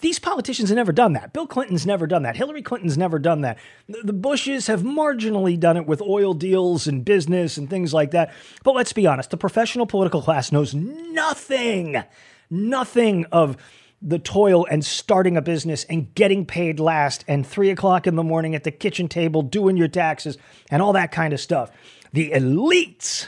These 0.01 0.21
politicians 0.21 0.69
have 0.69 0.77
never 0.77 0.93
done 0.93 1.15
that. 1.15 1.33
Bill 1.33 1.47
Clinton's 1.47 1.85
never 1.85 2.07
done 2.07 2.23
that. 2.23 2.37
Hillary 2.37 2.63
Clinton's 2.63 2.97
never 2.97 3.19
done 3.19 3.41
that. 3.41 3.59
The 3.89 4.13
Bushes 4.13 4.69
have 4.69 4.83
marginally 4.83 5.59
done 5.59 5.77
it 5.77 5.87
with 5.87 6.01
oil 6.01 6.35
deals 6.35 6.87
and 6.87 7.05
business 7.05 7.57
and 7.57 7.69
things 7.69 7.93
like 7.93 8.13
that. 8.13 8.33
But 8.63 8.77
let's 8.77 8.93
be 8.93 9.09
honest, 9.09 9.31
the 9.31 9.37
professional 9.37 9.87
political 9.87 10.23
class 10.23 10.53
knows 10.53 10.73
nothing, 10.73 12.03
nothing 12.49 13.27
of 13.33 13.57
the 14.01 14.21
toil 14.21 14.65
and 14.71 14.85
starting 14.85 15.37
a 15.37 15.43
business 15.43 15.83
and 15.85 16.15
getting 16.15 16.47
paid 16.47 16.79
last 16.79 17.25
and 17.27 17.45
three 17.45 17.71
o'clock 17.71 18.07
in 18.07 18.15
the 18.15 18.23
morning 18.23 18.55
at 18.55 18.63
the 18.63 18.71
kitchen 18.71 19.09
table 19.09 19.43
doing 19.43 19.77
your 19.77 19.89
taxes 19.89 20.39
and 20.71 20.81
all 20.81 20.93
that 20.93 21.11
kind 21.11 21.33
of 21.33 21.41
stuff. 21.41 21.73
The 22.13 22.31
elites 22.31 23.27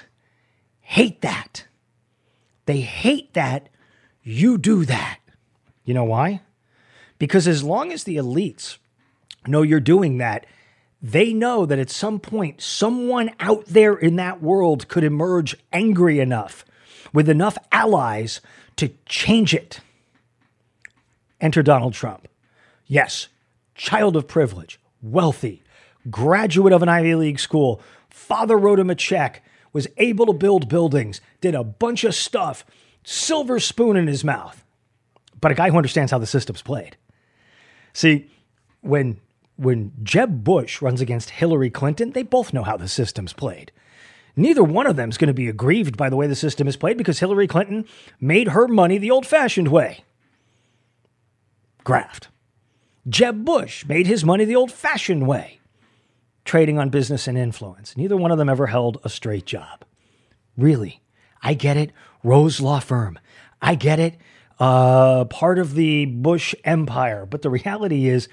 hate 0.81 1.21
that. 1.23 1.67
They 2.67 2.81
hate 2.81 3.35
that 3.35 3.69
you 4.23 4.57
do 4.57 4.85
that. 4.85 5.19
You 5.85 5.95
know 5.95 6.05
why? 6.05 6.43
Because 7.21 7.47
as 7.47 7.63
long 7.63 7.93
as 7.93 8.05
the 8.05 8.17
elites 8.17 8.79
know 9.47 9.61
you're 9.61 9.79
doing 9.79 10.19
that, 10.19 10.47
they 11.03 11.35
know 11.35 11.67
that 11.67 11.79
at 11.79 11.91
some 11.91 12.19
point, 12.19 12.63
someone 12.63 13.31
out 13.39 13.67
there 13.67 13.95
in 13.95 14.17
that 14.17 14.43
world 14.43 14.89
could 14.89 15.05
emerge 15.05 15.55
angry 15.71 16.19
enough 16.19 16.65
with 17.13 17.29
enough 17.29 17.59
allies 17.71 18.41
to 18.77 18.91
change 19.05 19.53
it. 19.53 19.81
Enter 21.43 21.63
Donald 21.63 21.93
Trump. 21.93 22.27
Yes, 22.87 23.29
child 23.75 24.17
of 24.17 24.27
privilege, 24.27 24.81
wealthy, 25.03 25.63
graduate 26.11 26.73
of 26.73 26.83
an 26.83 26.89
Ivy 26.89 27.15
League 27.17 27.39
school, 27.39 27.83
father 28.09 28.57
wrote 28.57 28.79
him 28.79 28.89
a 28.89 28.95
check, 28.95 29.45
was 29.75 29.87
able 29.99 30.25
to 30.25 30.33
build 30.33 30.71
buildings, 30.71 31.21
did 31.43 31.55
a 31.55 31.65
bunch 31.65 32.03
of 32.05 32.15
stuff, 32.15 32.65
silver 33.05 33.61
spoon 33.61 33.99
in 33.99 34.07
his 34.07 34.25
mouth. 34.25 34.65
But 35.39 35.53
a 35.53 35.55
guy 35.55 35.69
who 35.69 35.77
understands 35.77 36.13
how 36.13 36.19
the 36.19 36.27
system's 36.27 36.63
played. 36.63 36.97
See, 37.93 38.31
when 38.81 39.21
when 39.57 39.93
Jeb 40.03 40.43
Bush 40.43 40.81
runs 40.81 41.03
against 41.03 41.31
Hillary 41.31 41.69
Clinton, 41.69 42.13
they 42.13 42.23
both 42.23 42.55
know 42.55 42.63
how 42.63 42.79
the 42.79 42.89
system's 42.89 43.35
played. 43.35 43.73
Neither 44.35 44.63
one 44.65 44.87
of 44.87 44.97
them 44.97 45.11
is 45.11 45.19
going 45.19 45.29
to 45.29 45.35
be 45.35 45.49
aggrieved 45.49 45.99
by 45.99 46.09
the 46.09 46.17
way 46.17 46.27
the 46.27 46.35
system 46.35 46.67
is 46.67 46.77
played 46.77 46.97
because 46.97 47.19
Hillary 47.19 47.47
Clinton 47.47 47.85
made 48.19 48.49
her 48.49 48.67
money 48.67 48.97
the 48.97 49.11
old 49.11 49.27
fashioned 49.27 49.69
way 49.69 50.05
graft. 51.85 52.29
Jeb 53.09 53.45
Bush 53.45 53.85
made 53.87 54.07
his 54.07 54.25
money 54.25 54.45
the 54.45 54.57
old 54.57 54.71
fashioned 54.71 55.27
way, 55.27 55.59
trading 56.45 56.79
on 56.79 56.91
business 56.91 57.27
and 57.27 57.37
influence. 57.37 57.97
Neither 57.97 58.17
one 58.17 58.31
of 58.31 58.39
them 58.39 58.49
ever 58.49 58.69
held 58.69 58.99
a 59.03 59.09
straight 59.09 59.47
job. 59.47 59.85
Really, 60.57 61.01
I 61.43 61.55
get 61.55 61.77
it. 61.77 61.91
Rose 62.23 62.61
Law 62.61 62.79
Firm. 62.81 63.19
I 63.63 63.75
get 63.75 63.99
it 63.99 64.17
uh, 64.61 65.25
part 65.25 65.59
of 65.59 65.75
the 65.75 66.05
Bush 66.05 66.55
empire. 66.65 67.27
But 67.27 67.43
the 67.43 67.51
reality 67.51 68.07
is, 68.07 68.29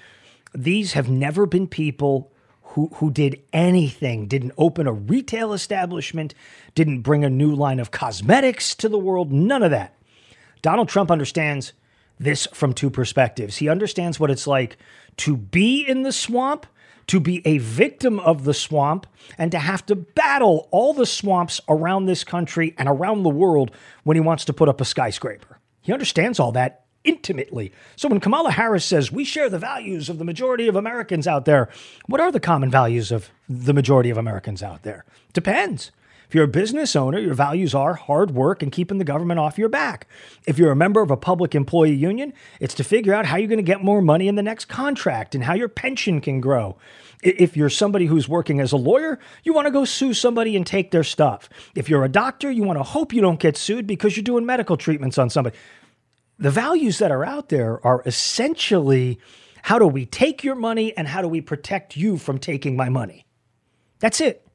these 0.54 0.92
have 0.92 1.08
never 1.08 1.46
been 1.46 1.66
people 1.66 2.30
who, 2.62 2.88
who 2.96 3.10
did 3.10 3.42
anything, 3.52 4.26
didn't 4.26 4.52
open 4.58 4.86
a 4.86 4.92
retail 4.92 5.52
establishment, 5.52 6.34
didn't 6.74 7.00
bring 7.00 7.24
a 7.24 7.30
new 7.30 7.54
line 7.54 7.80
of 7.80 7.90
cosmetics 7.90 8.74
to 8.76 8.88
the 8.88 8.98
world, 8.98 9.32
none 9.32 9.62
of 9.62 9.70
that. 9.70 9.94
Donald 10.60 10.88
Trump 10.88 11.10
understands 11.10 11.72
this 12.18 12.46
from 12.52 12.74
two 12.74 12.90
perspectives. 12.90 13.56
He 13.56 13.68
understands 13.68 14.20
what 14.20 14.30
it's 14.30 14.46
like 14.46 14.76
to 15.18 15.36
be 15.36 15.80
in 15.80 16.02
the 16.02 16.12
swamp, 16.12 16.66
to 17.06 17.20
be 17.20 17.46
a 17.46 17.58
victim 17.58 18.20
of 18.20 18.44
the 18.44 18.52
swamp, 18.52 19.06
and 19.38 19.50
to 19.52 19.58
have 19.58 19.86
to 19.86 19.96
battle 19.96 20.68
all 20.70 20.92
the 20.92 21.06
swamps 21.06 21.60
around 21.68 22.04
this 22.04 22.22
country 22.22 22.74
and 22.76 22.88
around 22.88 23.22
the 23.22 23.30
world 23.30 23.70
when 24.04 24.16
he 24.16 24.20
wants 24.20 24.44
to 24.46 24.52
put 24.52 24.68
up 24.68 24.80
a 24.80 24.84
skyscraper. 24.84 25.57
He 25.88 25.92
understands 25.94 26.38
all 26.38 26.52
that 26.52 26.84
intimately. 27.02 27.72
So 27.96 28.10
when 28.10 28.20
Kamala 28.20 28.50
Harris 28.50 28.84
says, 28.84 29.10
we 29.10 29.24
share 29.24 29.48
the 29.48 29.58
values 29.58 30.10
of 30.10 30.18
the 30.18 30.24
majority 30.24 30.68
of 30.68 30.76
Americans 30.76 31.26
out 31.26 31.46
there, 31.46 31.70
what 32.04 32.20
are 32.20 32.30
the 32.30 32.38
common 32.38 32.70
values 32.70 33.10
of 33.10 33.30
the 33.48 33.72
majority 33.72 34.10
of 34.10 34.18
Americans 34.18 34.62
out 34.62 34.82
there? 34.82 35.06
Depends. 35.32 35.90
If 36.28 36.34
you're 36.34 36.44
a 36.44 36.48
business 36.48 36.94
owner, 36.94 37.18
your 37.18 37.32
values 37.32 37.74
are 37.74 37.94
hard 37.94 38.32
work 38.32 38.62
and 38.62 38.70
keeping 38.70 38.98
the 38.98 39.04
government 39.04 39.40
off 39.40 39.56
your 39.56 39.70
back. 39.70 40.06
If 40.46 40.58
you're 40.58 40.72
a 40.72 40.76
member 40.76 41.00
of 41.00 41.10
a 41.10 41.16
public 41.16 41.54
employee 41.54 41.94
union, 41.94 42.34
it's 42.60 42.74
to 42.74 42.84
figure 42.84 43.14
out 43.14 43.24
how 43.24 43.38
you're 43.38 43.48
going 43.48 43.56
to 43.56 43.62
get 43.62 43.82
more 43.82 44.02
money 44.02 44.28
in 44.28 44.34
the 44.34 44.42
next 44.42 44.66
contract 44.66 45.34
and 45.34 45.44
how 45.44 45.54
your 45.54 45.70
pension 45.70 46.20
can 46.20 46.42
grow. 46.42 46.76
If 47.22 47.56
you're 47.56 47.70
somebody 47.70 48.06
who's 48.06 48.28
working 48.28 48.60
as 48.60 48.72
a 48.72 48.76
lawyer, 48.76 49.18
you 49.42 49.52
want 49.52 49.66
to 49.66 49.72
go 49.72 49.84
sue 49.84 50.14
somebody 50.14 50.54
and 50.56 50.66
take 50.66 50.92
their 50.92 51.02
stuff. 51.02 51.48
If 51.74 51.88
you're 51.88 52.04
a 52.04 52.08
doctor, 52.08 52.50
you 52.50 52.62
want 52.62 52.78
to 52.78 52.84
hope 52.84 53.12
you 53.12 53.20
don't 53.20 53.40
get 53.40 53.56
sued 53.56 53.86
because 53.86 54.16
you're 54.16 54.22
doing 54.22 54.46
medical 54.46 54.76
treatments 54.76 55.18
on 55.18 55.28
somebody 55.28 55.56
the 56.38 56.50
values 56.50 56.98
that 56.98 57.10
are 57.10 57.24
out 57.24 57.48
there 57.48 57.84
are 57.84 58.02
essentially 58.06 59.18
how 59.62 59.78
do 59.78 59.86
we 59.86 60.06
take 60.06 60.44
your 60.44 60.54
money 60.54 60.96
and 60.96 61.08
how 61.08 61.20
do 61.20 61.28
we 61.28 61.40
protect 61.40 61.96
you 61.96 62.16
from 62.16 62.38
taking 62.38 62.76
my 62.76 62.88
money? 62.88 63.26
That's 63.98 64.20
it. 64.20 64.46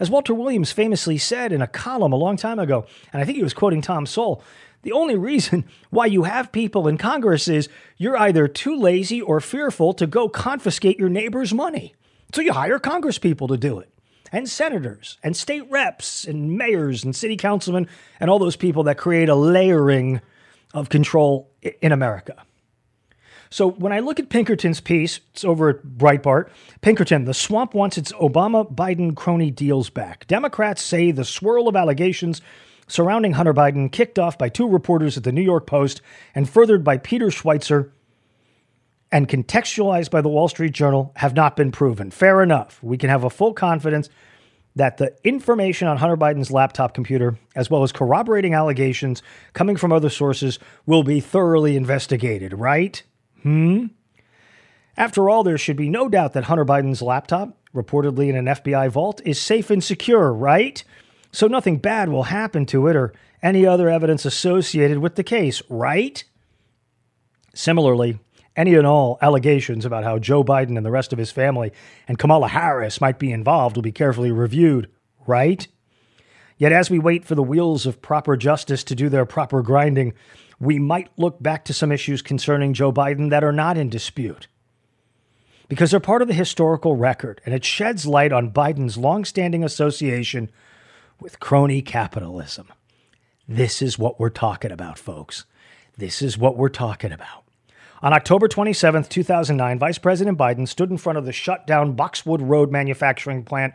As 0.00 0.10
Walter 0.10 0.34
Williams 0.34 0.72
famously 0.72 1.18
said 1.18 1.52
in 1.52 1.62
a 1.62 1.66
column 1.66 2.12
a 2.12 2.16
long 2.16 2.36
time 2.36 2.58
ago, 2.58 2.86
and 3.12 3.20
I 3.22 3.24
think 3.24 3.36
he 3.36 3.42
was 3.44 3.54
quoting 3.54 3.82
Tom 3.82 4.06
Sowell, 4.06 4.42
the 4.82 4.92
only 4.92 5.16
reason 5.16 5.64
why 5.90 6.06
you 6.06 6.24
have 6.24 6.52
people 6.52 6.86
in 6.86 6.98
Congress 6.98 7.48
is 7.48 7.68
you're 7.96 8.16
either 8.16 8.46
too 8.48 8.76
lazy 8.76 9.20
or 9.20 9.40
fearful 9.40 9.92
to 9.94 10.06
go 10.06 10.28
confiscate 10.28 10.98
your 10.98 11.08
neighbor's 11.08 11.54
money. 11.54 11.94
So 12.34 12.40
you 12.40 12.52
hire 12.52 12.78
Congress 12.78 13.18
people 13.18 13.48
to 13.48 13.56
do 13.56 13.78
it, 13.78 13.92
and 14.30 14.48
senators, 14.48 15.18
and 15.22 15.36
state 15.36 15.70
reps, 15.70 16.24
and 16.24 16.56
mayors, 16.56 17.04
and 17.04 17.14
city 17.14 17.36
councilmen, 17.36 17.88
and 18.20 18.30
all 18.30 18.38
those 18.38 18.56
people 18.56 18.84
that 18.84 18.96
create 18.96 19.28
a 19.28 19.34
layering 19.34 20.20
of 20.72 20.88
control 20.88 21.50
in 21.80 21.92
America. 21.92 22.42
So 23.50 23.70
when 23.70 23.92
I 23.92 24.00
look 24.00 24.18
at 24.18 24.30
Pinkerton's 24.30 24.80
piece, 24.80 25.20
it's 25.34 25.44
over 25.44 25.68
at 25.68 25.82
Breitbart. 25.82 26.48
Pinkerton, 26.80 27.26
the 27.26 27.34
swamp 27.34 27.74
wants 27.74 27.98
its 27.98 28.10
Obama 28.12 28.74
Biden 28.74 29.14
crony 29.14 29.50
deals 29.50 29.90
back. 29.90 30.26
Democrats 30.26 30.82
say 30.82 31.10
the 31.10 31.26
swirl 31.26 31.68
of 31.68 31.76
allegations 31.76 32.40
surrounding 32.92 33.32
Hunter 33.32 33.54
Biden, 33.54 33.90
kicked 33.90 34.18
off 34.18 34.36
by 34.36 34.48
two 34.48 34.68
reporters 34.68 35.16
at 35.16 35.24
the 35.24 35.32
New 35.32 35.42
York 35.42 35.66
Post 35.66 36.02
and 36.34 36.48
furthered 36.48 36.84
by 36.84 36.98
Peter 36.98 37.28
Schweizer 37.28 37.90
and 39.10 39.28
contextualized 39.28 40.10
by 40.10 40.20
the 40.20 40.28
Wall 40.28 40.48
Street 40.48 40.72
Journal, 40.72 41.12
have 41.16 41.34
not 41.34 41.56
been 41.56 41.72
proven. 41.72 42.10
Fair 42.10 42.42
enough. 42.42 42.82
We 42.82 42.98
can 42.98 43.10
have 43.10 43.24
a 43.24 43.30
full 43.30 43.54
confidence 43.54 44.08
that 44.74 44.96
the 44.96 45.14
information 45.24 45.88
on 45.88 45.98
Hunter 45.98 46.16
Biden's 46.16 46.50
laptop 46.50 46.94
computer, 46.94 47.36
as 47.54 47.70
well 47.70 47.82
as 47.82 47.92
corroborating 47.92 48.54
allegations 48.54 49.22
coming 49.52 49.76
from 49.76 49.92
other 49.92 50.08
sources, 50.08 50.58
will 50.86 51.02
be 51.02 51.20
thoroughly 51.20 51.76
investigated, 51.76 52.54
right? 52.54 53.02
Hmm? 53.42 53.86
After 54.96 55.28
all, 55.28 55.44
there 55.44 55.58
should 55.58 55.76
be 55.76 55.90
no 55.90 56.08
doubt 56.08 56.32
that 56.34 56.44
Hunter 56.44 56.64
Biden's 56.64 57.02
laptop, 57.02 57.56
reportedly 57.74 58.28
in 58.28 58.36
an 58.36 58.46
FBI 58.46 58.90
vault, 58.90 59.20
is 59.24 59.40
safe 59.40 59.70
and 59.70 59.82
secure, 59.82 60.32
right? 60.32 60.84
So 61.32 61.46
nothing 61.46 61.78
bad 61.78 62.10
will 62.10 62.24
happen 62.24 62.66
to 62.66 62.86
it 62.88 62.96
or 62.96 63.12
any 63.42 63.66
other 63.66 63.88
evidence 63.88 64.24
associated 64.24 64.98
with 64.98 65.16
the 65.16 65.24
case, 65.24 65.62
right? 65.68 66.22
Similarly, 67.54 68.18
any 68.54 68.74
and 68.74 68.86
all 68.86 69.18
allegations 69.22 69.86
about 69.86 70.04
how 70.04 70.18
Joe 70.18 70.44
Biden 70.44 70.76
and 70.76 70.84
the 70.84 70.90
rest 70.90 71.12
of 71.12 71.18
his 71.18 71.30
family 71.30 71.72
and 72.06 72.18
Kamala 72.18 72.48
Harris 72.48 73.00
might 73.00 73.18
be 73.18 73.32
involved 73.32 73.76
will 73.76 73.82
be 73.82 73.92
carefully 73.92 74.30
reviewed, 74.30 74.90
right? 75.26 75.66
Yet 76.58 76.72
as 76.72 76.90
we 76.90 76.98
wait 76.98 77.24
for 77.24 77.34
the 77.34 77.42
wheels 77.42 77.86
of 77.86 78.02
proper 78.02 78.36
justice 78.36 78.84
to 78.84 78.94
do 78.94 79.08
their 79.08 79.24
proper 79.24 79.62
grinding, 79.62 80.12
we 80.60 80.78
might 80.78 81.10
look 81.16 81.42
back 81.42 81.64
to 81.64 81.72
some 81.72 81.90
issues 81.90 82.20
concerning 82.20 82.74
Joe 82.74 82.92
Biden 82.92 83.30
that 83.30 83.42
are 83.42 83.52
not 83.52 83.78
in 83.78 83.88
dispute. 83.88 84.48
Because 85.68 85.90
they're 85.90 85.98
part 85.98 86.20
of 86.20 86.28
the 86.28 86.34
historical 86.34 86.94
record, 86.94 87.40
and 87.46 87.54
it 87.54 87.64
sheds 87.64 88.04
light 88.04 88.32
on 88.32 88.52
Biden's 88.52 88.98
longstanding 88.98 89.64
association 89.64 90.50
with 91.22 91.38
crony 91.38 91.80
capitalism. 91.80 92.66
This 93.46 93.80
is 93.80 93.96
what 93.96 94.18
we're 94.18 94.28
talking 94.28 94.72
about, 94.72 94.98
folks. 94.98 95.44
This 95.96 96.20
is 96.20 96.36
what 96.36 96.56
we're 96.56 96.68
talking 96.68 97.12
about. 97.12 97.44
On 98.02 98.12
October 98.12 98.48
27, 98.48 99.04
2009, 99.04 99.78
Vice 99.78 99.98
President 99.98 100.36
Biden 100.36 100.66
stood 100.66 100.90
in 100.90 100.98
front 100.98 101.18
of 101.18 101.24
the 101.24 101.32
shut 101.32 101.64
down 101.64 101.92
Boxwood 101.92 102.42
Road 102.42 102.72
manufacturing 102.72 103.44
plant 103.44 103.72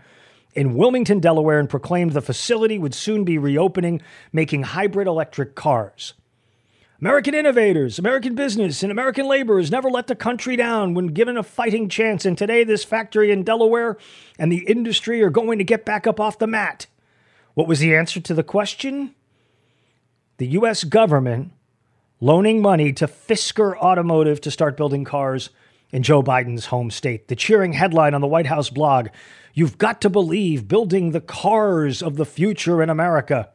in 0.56 0.74
Wilmington, 0.74 1.22
Delaware, 1.22 1.60
and 1.60 1.70
proclaimed 1.70 2.12
the 2.12 2.22
facility 2.22 2.78
would 2.78 2.94
soon 2.94 3.24
be 3.24 3.38
reopening, 3.38 4.02
making 4.34 4.64
hybrid 4.64 5.08
electric 5.08 5.56
cars. 5.56 6.16
American 7.00 7.34
innovators, 7.34 7.98
American 7.98 8.36
business, 8.36 8.84
and 8.84 8.92
American 8.92 9.26
laborers 9.26 9.72
never 9.72 9.90
let 9.90 10.08
the 10.08 10.16
country 10.16 10.58
down 10.58 10.94
when 10.94 11.08
given 11.08 11.38
a 11.38 11.44
fighting 11.44 11.88
chance. 11.88 12.26
And 12.26 12.38
today, 12.38 12.66
this 12.66 12.84
factory 12.84 13.32
in 13.32 13.44
Delaware 13.44 13.98
and 14.38 14.52
the 14.52 14.66
industry 14.68 15.22
are 15.22 15.30
going 15.30 15.60
to 15.60 15.64
get 15.64 15.86
back 15.86 16.08
up 16.08 16.20
off 16.20 16.40
the 16.40 16.48
mat. 16.48 16.88
What 17.58 17.68
was 17.68 17.80
the 17.80 17.96
answer 17.96 18.20
to 18.20 18.36
the 18.36 18.44
question? 18.44 19.16
The 20.38 20.46
U.S. 20.50 20.84
government 20.84 21.54
loaning 22.22 22.62
money 22.62 22.94
to 22.94 23.08
Fisker 23.08 23.76
Automotive 23.78 24.40
to 24.42 24.52
start 24.52 24.78
building 24.78 25.04
cars 25.04 25.50
in 25.90 26.04
Joe 26.04 26.22
Biden's 26.22 26.68
home 26.68 26.92
state. 26.92 27.30
The 27.30 27.36
cheering 27.36 27.74
headline 27.74 28.14
on 28.14 28.22
the 28.22 28.28
White 28.28 28.46
House 28.46 28.70
blog 28.70 29.08
You've 29.56 29.80
got 29.80 30.02
to 30.02 30.10
believe 30.12 30.68
building 30.68 31.14
the 31.14 31.20
cars 31.20 32.04
of 32.04 32.16
the 32.16 32.28
future 32.28 32.84
in 32.84 32.92
America. 32.92 33.50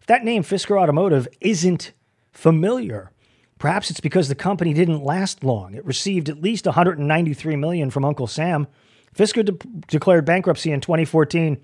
If 0.00 0.06
that 0.06 0.22
name, 0.22 0.44
Fisker 0.44 0.80
Automotive, 0.80 1.26
isn't 1.40 1.90
familiar, 2.30 3.10
perhaps 3.58 3.90
it's 3.90 3.98
because 3.98 4.28
the 4.28 4.36
company 4.36 4.72
didn't 4.72 5.02
last 5.02 5.42
long. 5.42 5.74
It 5.74 5.84
received 5.84 6.28
at 6.28 6.40
least 6.40 6.66
193 6.66 7.56
million 7.56 7.90
from 7.90 8.04
Uncle 8.04 8.28
Sam. 8.28 8.68
Fisker 9.16 9.44
de- 9.44 9.82
declared 9.88 10.24
bankruptcy 10.24 10.70
in 10.70 10.80
2014 10.80 11.60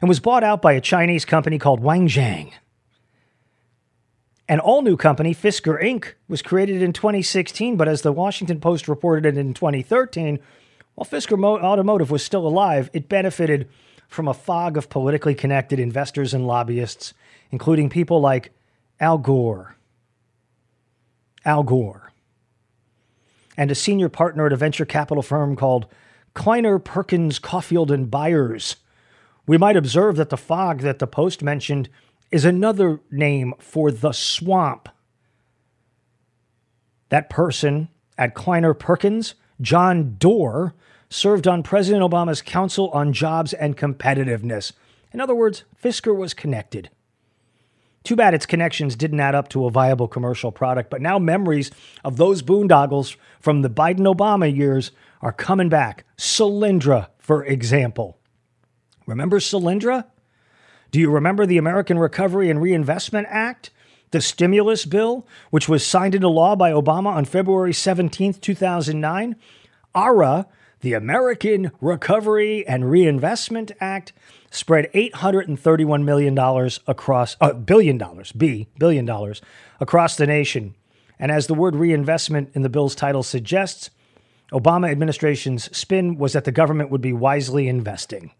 and 0.00 0.08
was 0.08 0.20
bought 0.20 0.44
out 0.44 0.62
by 0.62 0.72
a 0.72 0.80
Chinese 0.80 1.24
company 1.24 1.58
called 1.58 1.80
Wanxiang. 1.80 2.52
An 4.48 4.58
all 4.58 4.82
new 4.82 4.96
company, 4.96 5.34
Fisker 5.34 5.80
Inc., 5.80 6.14
was 6.28 6.42
created 6.42 6.82
in 6.82 6.92
2016, 6.92 7.76
but 7.76 7.86
as 7.86 8.02
the 8.02 8.12
Washington 8.12 8.60
Post 8.60 8.88
reported 8.88 9.24
it 9.24 9.38
in 9.38 9.54
2013, 9.54 10.40
while 10.94 11.06
Fisker 11.06 11.42
Automotive 11.44 12.10
was 12.10 12.24
still 12.24 12.46
alive, 12.46 12.90
it 12.92 13.08
benefited 13.08 13.68
from 14.08 14.26
a 14.26 14.34
fog 14.34 14.76
of 14.76 14.90
politically 14.90 15.36
connected 15.36 15.78
investors 15.78 16.34
and 16.34 16.46
lobbyists, 16.46 17.14
including 17.52 17.88
people 17.88 18.20
like 18.20 18.50
Al 18.98 19.18
Gore. 19.18 19.76
Al 21.44 21.62
Gore. 21.62 22.12
And 23.56 23.70
a 23.70 23.76
senior 23.76 24.08
partner 24.08 24.46
at 24.46 24.52
a 24.52 24.56
venture 24.56 24.84
capital 24.84 25.22
firm 25.22 25.54
called 25.54 25.86
Kleiner 26.34 26.78
Perkins 26.80 27.38
Caufield 27.38 27.90
and 27.90 28.10
Byers. 28.10 28.76
We 29.46 29.58
might 29.58 29.76
observe 29.76 30.16
that 30.16 30.30
the 30.30 30.36
fog 30.36 30.80
that 30.80 30.98
the 30.98 31.06
Post 31.06 31.42
mentioned 31.42 31.88
is 32.30 32.44
another 32.44 33.00
name 33.10 33.54
for 33.58 33.90
the 33.90 34.12
swamp. 34.12 34.88
That 37.08 37.28
person 37.28 37.88
at 38.16 38.34
Kleiner 38.34 38.74
Perkins, 38.74 39.34
John 39.60 40.16
Doerr, 40.18 40.74
served 41.08 41.48
on 41.48 41.64
President 41.64 42.04
Obama's 42.04 42.40
Council 42.40 42.88
on 42.90 43.12
Jobs 43.12 43.52
and 43.52 43.76
Competitiveness. 43.76 44.72
In 45.12 45.20
other 45.20 45.34
words, 45.34 45.64
Fisker 45.82 46.16
was 46.16 46.34
connected. 46.34 46.88
Too 48.04 48.16
bad 48.16 48.32
its 48.32 48.46
connections 48.46 48.94
didn't 48.94 49.20
add 49.20 49.34
up 49.34 49.48
to 49.48 49.66
a 49.66 49.70
viable 49.70 50.08
commercial 50.08 50.52
product, 50.52 50.88
but 50.88 51.02
now 51.02 51.18
memories 51.18 51.70
of 52.04 52.16
those 52.16 52.42
boondoggles 52.42 53.16
from 53.40 53.62
the 53.62 53.68
Biden 53.68 54.06
Obama 54.06 54.54
years 54.54 54.92
are 55.20 55.32
coming 55.32 55.68
back. 55.68 56.04
Solyndra, 56.16 57.08
for 57.18 57.44
example. 57.44 58.19
Remember 59.06 59.38
Solyndra? 59.38 60.04
Do 60.90 60.98
you 60.98 61.10
remember 61.10 61.46
the 61.46 61.58
American 61.58 61.98
Recovery 61.98 62.50
and 62.50 62.60
Reinvestment 62.60 63.26
Act? 63.30 63.70
The 64.10 64.20
stimulus 64.20 64.84
bill, 64.86 65.26
which 65.50 65.68
was 65.68 65.86
signed 65.86 66.14
into 66.16 66.28
law 66.28 66.56
by 66.56 66.72
Obama 66.72 67.06
on 67.06 67.24
February 67.24 67.72
17, 67.72 68.34
2009? 68.34 69.36
ARA, 69.94 70.46
the 70.80 70.94
American 70.94 71.70
Recovery 71.80 72.66
and 72.66 72.90
Reinvestment 72.90 73.70
Act, 73.80 74.12
spread 74.50 74.90
$831 74.92 76.02
million 76.02 76.36
across, 76.86 77.36
uh, 77.40 77.52
billion 77.52 77.98
dollars, 77.98 78.32
B, 78.32 78.66
billion 78.78 79.04
dollars, 79.04 79.40
across 79.78 80.16
the 80.16 80.26
nation. 80.26 80.74
And 81.18 81.30
as 81.30 81.46
the 81.46 81.54
word 81.54 81.76
reinvestment 81.76 82.50
in 82.54 82.62
the 82.62 82.68
bill's 82.68 82.94
title 82.94 83.22
suggests, 83.22 83.90
Obama 84.52 84.90
administration's 84.90 85.74
spin 85.76 86.16
was 86.16 86.32
that 86.32 86.44
the 86.44 86.52
government 86.52 86.90
would 86.90 87.02
be 87.02 87.12
wisely 87.12 87.68
investing, 87.68 88.32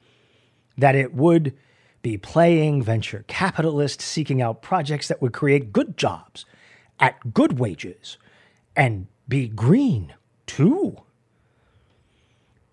that 0.81 0.95
it 0.95 1.15
would 1.15 1.55
be 2.03 2.17
playing 2.17 2.83
venture 2.83 3.25
capitalists 3.29 4.05
seeking 4.05 4.41
out 4.41 4.63
projects 4.63 5.09
that 5.09 5.21
would 5.21 5.33
create 5.33 5.73
good 5.73 5.97
jobs 5.97 6.47
at 6.99 7.35
good 7.35 7.59
wages 7.59 8.19
and 8.75 9.07
be 9.29 9.49
green 9.49 10.15
too. 10.47 10.97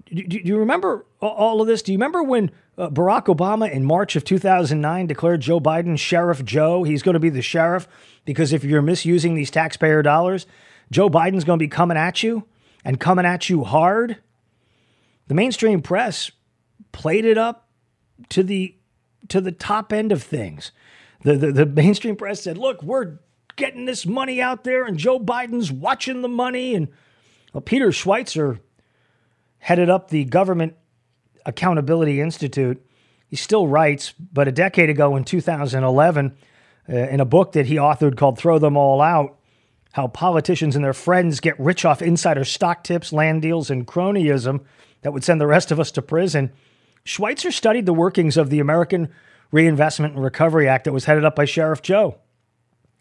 Do, 0.06 0.24
do, 0.24 0.39
you 0.41 0.58
remember 0.58 1.06
all 1.20 1.62
of 1.62 1.67
this? 1.67 1.82
Do 1.82 1.91
you 1.91 1.98
remember 1.98 2.24
when 2.24 2.52
uh, 2.78 2.89
Barack 2.89 3.26
Obama 3.26 3.70
in 3.70 3.84
March 3.84 4.15
of 4.15 4.24
2009 4.24 5.08
declared 5.08 5.41
Joe 5.41 5.60
Biden 5.60 6.00
Sheriff 6.00 6.46
Joe? 6.46 6.84
He's 6.84 7.04
going 7.04 7.13
to 7.13 7.20
be 7.20 7.30
the 7.30 7.41
sheriff 7.41 7.88
because 8.24 8.54
if 8.54 8.63
you're 8.63 8.82
misusing 8.82 9.36
these 9.36 9.52
taxpayer 9.52 10.02
dollars, 10.02 10.46
Joe 10.91 11.10
Biden's 11.10 11.43
going 11.43 11.60
to 11.60 11.63
be 11.63 11.67
coming 11.67 11.98
at 11.98 12.24
you 12.24 12.48
and 12.86 13.00
coming 13.00 13.26
at 13.26 13.50
you 13.50 13.65
hard. 13.65 14.17
The 15.28 15.34
mainstream 15.34 15.82
press 15.82 16.32
played 16.93 17.26
it 17.26 17.38
up 17.38 17.67
to 18.30 18.44
the 18.44 18.76
to 19.30 19.42
the 19.42 19.52
top 19.52 19.92
end 19.92 20.12
of 20.12 20.24
things. 20.24 20.72
The, 21.24 21.36
the, 21.36 21.52
the 21.52 21.66
mainstream 21.66 22.16
press 22.16 22.42
said, 22.44 22.58
look, 22.58 22.82
we're 22.84 23.18
getting 23.56 23.86
this 23.86 24.06
money 24.06 24.42
out 24.42 24.64
there, 24.64 24.86
and 24.86 24.98
Joe 24.98 25.20
Biden's 25.20 25.72
watching 25.72 26.22
the 26.22 26.30
money. 26.30 26.76
And 26.76 26.88
well, 27.54 27.62
Peter 27.62 27.88
Schweizer 27.88 28.60
headed 29.60 29.90
up 29.90 30.10
the 30.10 30.24
Government 30.26 30.76
Accountability 31.46 32.22
Institute. 32.22 32.84
He 33.28 33.36
still 33.36 33.68
writes, 33.68 34.14
but 34.14 34.48
a 34.48 34.52
decade 34.52 34.90
ago 34.90 35.16
in 35.16 35.24
2011, 35.24 36.38
uh, 36.90 36.94
in 36.94 37.20
a 37.20 37.26
book 37.26 37.52
that 37.54 37.66
he 37.66 37.76
authored 37.76 38.16
called 38.16 38.38
Throw 38.38 38.60
Them 38.60 38.78
All 38.78 39.02
Out, 39.02 39.38
how 39.92 40.08
politicians 40.08 40.76
and 40.76 40.86
their 40.86 40.94
friends 40.94 41.40
get 41.40 41.60
rich 41.60 41.84
off 41.84 42.02
insider 42.02 42.46
stock 42.46 42.84
tips, 42.84 43.12
land 43.12 43.42
deals, 43.42 43.70
and 43.70 43.88
cronyism 43.88 44.64
that 45.02 45.12
would 45.12 45.24
send 45.24 45.42
the 45.42 45.48
rest 45.48 45.72
of 45.72 45.80
us 45.80 45.92
to 45.92 46.02
prison. 46.02 46.52
Schweizer 47.08 47.54
studied 47.54 47.86
the 47.86 47.93
workings 47.93 48.36
of 48.36 48.50
the 48.50 48.60
American 48.60 49.10
Reinvestment 49.52 50.15
and 50.15 50.24
Recovery 50.24 50.67
Act 50.67 50.84
that 50.84 50.93
was 50.93 51.06
headed 51.06 51.24
up 51.24 51.38
by 51.38 51.46
Sheriff 51.46 51.82
Joe. 51.82 52.17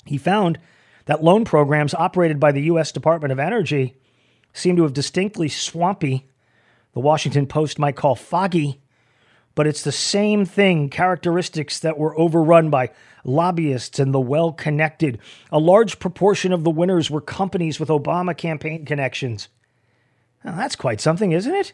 He 0.04 0.16
found 0.16 0.60
that 1.06 1.24
loan 1.24 1.44
programs 1.44 1.92
operated 1.92 2.38
by 2.38 2.52
the 2.52 2.62
U.S. 2.62 2.92
Department 2.92 3.32
of 3.32 3.40
Energy 3.40 3.96
seem 4.52 4.76
to 4.76 4.84
have 4.84 4.92
distinctly 4.92 5.48
swampy, 5.48 6.28
the 6.94 7.00
Washington 7.00 7.46
Post 7.46 7.80
might 7.80 7.96
call 7.96 8.14
foggy, 8.14 8.80
but 9.56 9.66
it's 9.66 9.82
the 9.82 9.90
same 9.90 10.44
thing, 10.44 10.88
characteristics 10.88 11.80
that 11.80 11.98
were 11.98 12.16
overrun 12.16 12.70
by 12.70 12.90
lobbyists 13.24 13.98
and 13.98 14.14
the 14.14 14.20
well 14.20 14.52
connected. 14.52 15.18
A 15.50 15.58
large 15.58 15.98
proportion 15.98 16.52
of 16.52 16.62
the 16.62 16.70
winners 16.70 17.10
were 17.10 17.20
companies 17.20 17.80
with 17.80 17.88
Obama 17.88 18.36
campaign 18.36 18.84
connections. 18.84 19.48
Now, 20.44 20.54
that's 20.54 20.76
quite 20.76 21.00
something, 21.00 21.32
isn't 21.32 21.54
it? 21.54 21.72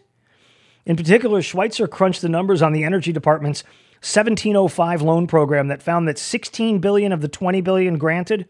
In 0.84 0.96
particular, 0.96 1.40
Schweizer 1.40 1.88
crunched 1.88 2.22
the 2.22 2.28
numbers 2.28 2.62
on 2.62 2.72
the 2.72 2.84
Energy 2.84 3.12
Department's 3.12 3.62
1705 4.02 5.02
loan 5.02 5.26
program 5.28 5.68
that 5.68 5.82
found 5.82 6.08
that 6.08 6.18
16 6.18 6.80
billion 6.80 7.12
of 7.12 7.20
the 7.20 7.28
20 7.28 7.60
billion 7.60 7.98
granted 7.98 8.48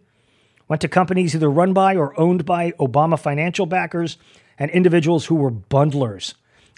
went 0.66 0.80
to 0.80 0.88
companies 0.88 1.34
either 1.34 1.50
run 1.50 1.74
by 1.74 1.94
or 1.94 2.18
owned 2.18 2.46
by 2.46 2.70
Obama 2.72 3.18
financial 3.18 3.66
backers 3.66 4.16
and 4.58 4.70
individuals 4.70 5.26
who 5.26 5.34
were 5.34 5.50
bundlers. 5.50 6.34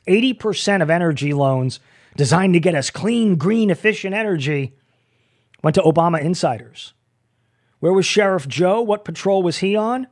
80% 0.09 0.83
of 0.83 0.91
energy 0.91 1.33
loans 1.33 1.79
designed 2.17 2.55
to 2.55 2.61
get 2.61 2.75
us 2.75 2.91
clean, 2.91 3.37
green, 3.37 3.71
efficient 3.71 4.15
energy 4.15 4.75
went 5.63 5.75
to 5.77 5.83
Obama 5.83 6.21
insiders. 6.21 6.95
Where 7.79 7.93
was 7.93 8.07
Sheriff 8.07 8.49
Joe? 8.49 8.81
What 8.81 9.05
patrol 9.05 9.43
was 9.43 9.59
he 9.59 9.77
on? 9.77 10.09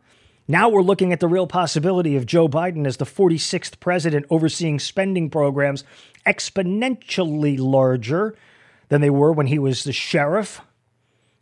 Now 0.49 0.69
we're 0.69 0.83
looking 0.83 1.13
at 1.13 1.21
the 1.21 1.29
real 1.29 1.47
possibility 1.47 2.17
of 2.17 2.27
Joe 2.27 2.49
Biden 2.49 2.87
as 2.87 2.97
the 2.97 3.05
46th 3.05 3.79
president 3.79 4.27
overseeing 4.29 4.81
spending 4.81 5.31
programs 5.31 5.85
exponentially 6.27 7.59
larger 7.59 8.35
than 8.89 9.01
they 9.01 9.11
were 9.11 9.33
when 9.33 9.47
he 9.47 9.59
was 9.59 9.85
the 9.85 9.93
sheriff. 9.93 10.61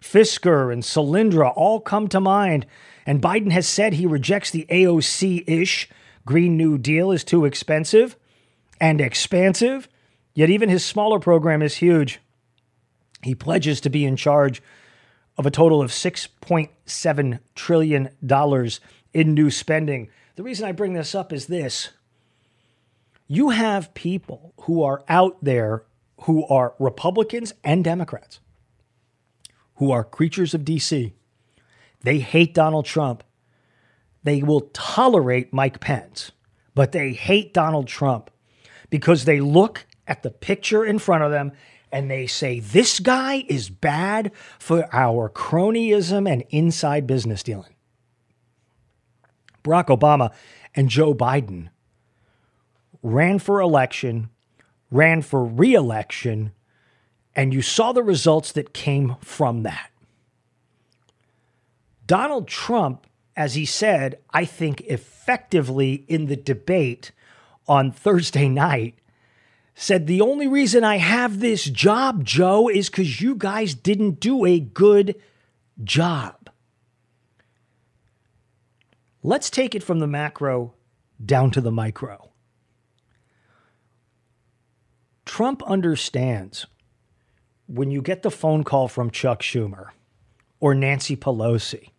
Fisker 0.00 0.72
and 0.72 0.82
Solyndra 0.82 1.52
all 1.56 1.80
come 1.80 2.08
to 2.08 2.20
mind, 2.20 2.66
and 3.06 3.22
Biden 3.22 3.52
has 3.52 3.66
said 3.66 3.94
he 3.94 4.06
rejects 4.06 4.50
the 4.50 4.66
AOC 4.70 5.44
ish 5.46 5.88
Green 6.26 6.56
New 6.56 6.78
Deal 6.78 7.10
is 7.10 7.24
too 7.24 7.44
expensive 7.44 8.16
and 8.80 9.00
expansive, 9.00 9.88
yet 10.34 10.50
even 10.50 10.68
his 10.68 10.84
smaller 10.84 11.18
program 11.18 11.62
is 11.62 11.76
huge. 11.76 12.20
He 13.22 13.34
pledges 13.34 13.80
to 13.82 13.90
be 13.90 14.04
in 14.04 14.16
charge 14.16 14.62
of 15.40 15.46
a 15.46 15.50
total 15.50 15.80
of 15.80 15.90
$6.7 15.90 17.40
trillion 17.54 18.10
in 19.14 19.34
new 19.34 19.50
spending. 19.50 20.10
The 20.36 20.42
reason 20.42 20.68
I 20.68 20.72
bring 20.72 20.92
this 20.92 21.14
up 21.14 21.32
is 21.32 21.46
this 21.46 21.88
you 23.26 23.48
have 23.48 23.94
people 23.94 24.52
who 24.64 24.82
are 24.82 25.02
out 25.08 25.42
there 25.42 25.84
who 26.24 26.46
are 26.48 26.74
Republicans 26.78 27.54
and 27.64 27.82
Democrats, 27.82 28.40
who 29.76 29.90
are 29.90 30.04
creatures 30.04 30.52
of 30.52 30.60
DC. 30.60 31.14
They 32.02 32.18
hate 32.18 32.52
Donald 32.52 32.84
Trump. 32.84 33.24
They 34.22 34.42
will 34.42 34.68
tolerate 34.74 35.54
Mike 35.54 35.80
Pence, 35.80 36.32
but 36.74 36.92
they 36.92 37.14
hate 37.14 37.54
Donald 37.54 37.88
Trump 37.88 38.30
because 38.90 39.24
they 39.24 39.40
look 39.40 39.86
at 40.06 40.22
the 40.22 40.30
picture 40.30 40.84
in 40.84 40.98
front 40.98 41.24
of 41.24 41.30
them 41.30 41.52
and 41.92 42.10
they 42.10 42.26
say, 42.26 42.60
This 42.60 43.00
guy 43.00 43.44
is 43.48 43.70
bad 43.70 44.32
for 44.58 44.88
our 44.92 45.28
cronyism 45.28 46.30
and 46.30 46.44
inside 46.50 47.06
business 47.06 47.42
dealing. 47.42 47.74
Barack 49.64 49.86
Obama 49.86 50.32
and 50.74 50.88
Joe 50.88 51.14
Biden 51.14 51.68
ran 53.02 53.38
for 53.38 53.60
election, 53.60 54.30
ran 54.90 55.22
for 55.22 55.44
reelection, 55.44 56.52
and 57.34 57.52
you 57.52 57.62
saw 57.62 57.92
the 57.92 58.02
results 58.02 58.52
that 58.52 58.74
came 58.74 59.16
from 59.20 59.62
that. 59.62 59.90
Donald 62.06 62.48
Trump, 62.48 63.06
as 63.36 63.54
he 63.54 63.64
said, 63.64 64.18
I 64.32 64.44
think 64.44 64.80
effectively 64.82 66.04
in 66.08 66.26
the 66.26 66.36
debate 66.36 67.12
on 67.68 67.92
Thursday 67.92 68.48
night, 68.48 68.96
said, 69.80 70.06
The 70.06 70.20
only 70.20 70.46
reason 70.46 70.84
I 70.84 70.98
have 70.98 71.40
this 71.40 71.64
job, 71.64 72.22
Joe, 72.24 72.68
is 72.68 72.90
because 72.90 73.20
you 73.20 73.34
guys 73.34 73.74
didn't 73.74 74.20
do 74.20 74.44
a 74.44 74.60
good 74.60 75.16
job. 75.82 76.50
Let's 79.22 79.48
take 79.48 79.74
it 79.74 79.82
from 79.82 79.98
the 79.98 80.06
macro 80.06 80.74
down 81.24 81.50
to 81.52 81.60
the 81.60 81.72
micro. 81.72 82.30
Trump 85.24 85.62
understands 85.62 86.66
when 87.66 87.90
you 87.90 88.02
get 88.02 88.22
the 88.22 88.30
phone 88.30 88.64
call 88.64 88.88
from 88.88 89.10
Chuck 89.10 89.40
Schumer 89.40 89.88
or 90.58 90.74
Nancy 90.74 91.16
Pelosi 91.16 91.90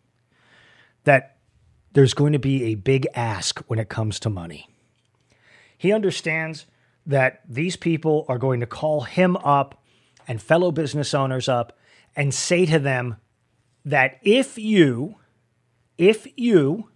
that 1.04 1.38
there's 1.92 2.14
going 2.14 2.32
to 2.32 2.38
be 2.38 2.64
a 2.64 2.74
big 2.76 3.08
ask 3.14 3.60
when 3.66 3.78
it 3.78 3.88
comes 3.88 4.20
to 4.20 4.30
money. 4.30 4.68
He 5.76 5.92
understands 5.92 6.66
that 7.06 7.40
these 7.48 7.76
people 7.76 8.24
are 8.28 8.38
going 8.38 8.60
to 8.60 8.66
call 8.66 9.02
him 9.02 9.36
up 9.38 9.82
and 10.28 10.40
fellow 10.40 10.70
business 10.70 11.14
owners 11.14 11.48
up 11.48 11.76
and 12.14 12.32
say 12.32 12.66
to 12.66 12.78
them 12.78 13.16
that 13.84 14.18
if 14.22 14.58
you, 14.58 15.16
if 15.98 16.26
you 16.36 16.88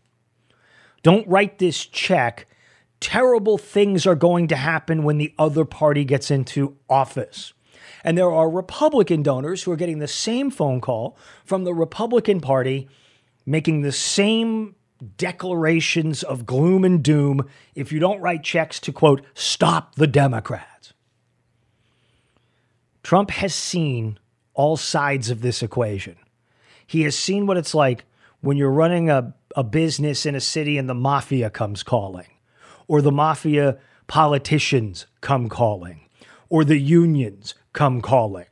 don't 1.02 1.26
write 1.26 1.58
this 1.58 1.84
check, 1.84 2.46
terrible 3.00 3.58
things 3.58 4.06
are 4.06 4.14
going 4.14 4.48
to 4.48 4.56
happen 4.56 5.02
when 5.02 5.18
the 5.18 5.34
other 5.38 5.64
party 5.64 6.04
gets 6.04 6.30
into 6.30 6.76
office. 6.88 7.52
And 8.04 8.16
there 8.16 8.30
are 8.30 8.48
Republican 8.48 9.22
donors 9.22 9.64
who 9.64 9.72
are 9.72 9.76
getting 9.76 9.98
the 9.98 10.08
same 10.08 10.50
phone 10.50 10.80
call 10.80 11.18
from 11.44 11.64
the 11.64 11.74
Republican 11.74 12.40
Party 12.40 12.88
making 13.44 13.82
the 13.82 13.92
same 13.92 14.75
declarations 15.16 16.22
of 16.22 16.46
gloom 16.46 16.84
and 16.84 17.02
doom 17.02 17.48
if 17.74 17.92
you 17.92 17.98
don't 17.98 18.20
write 18.20 18.42
checks 18.42 18.80
to, 18.80 18.92
quote, 18.92 19.24
stop 19.34 19.94
the 19.96 20.06
Democrats. 20.06 20.92
Trump 23.02 23.30
has 23.30 23.54
seen 23.54 24.18
all 24.54 24.76
sides 24.76 25.30
of 25.30 25.40
this 25.40 25.62
equation. 25.62 26.16
He 26.86 27.02
has 27.02 27.16
seen 27.16 27.46
what 27.46 27.56
it's 27.56 27.74
like 27.74 28.04
when 28.40 28.56
you're 28.56 28.70
running 28.70 29.10
a, 29.10 29.34
a 29.54 29.62
business 29.62 30.26
in 30.26 30.34
a 30.34 30.40
city 30.40 30.78
and 30.78 30.88
the 30.88 30.94
mafia 30.94 31.50
comes 31.50 31.82
calling, 31.82 32.28
or 32.88 33.02
the 33.02 33.12
mafia 33.12 33.78
politicians 34.06 35.06
come 35.20 35.48
calling, 35.48 36.08
or 36.48 36.64
the 36.64 36.78
unions 36.78 37.54
come 37.72 38.00
calling, 38.00 38.46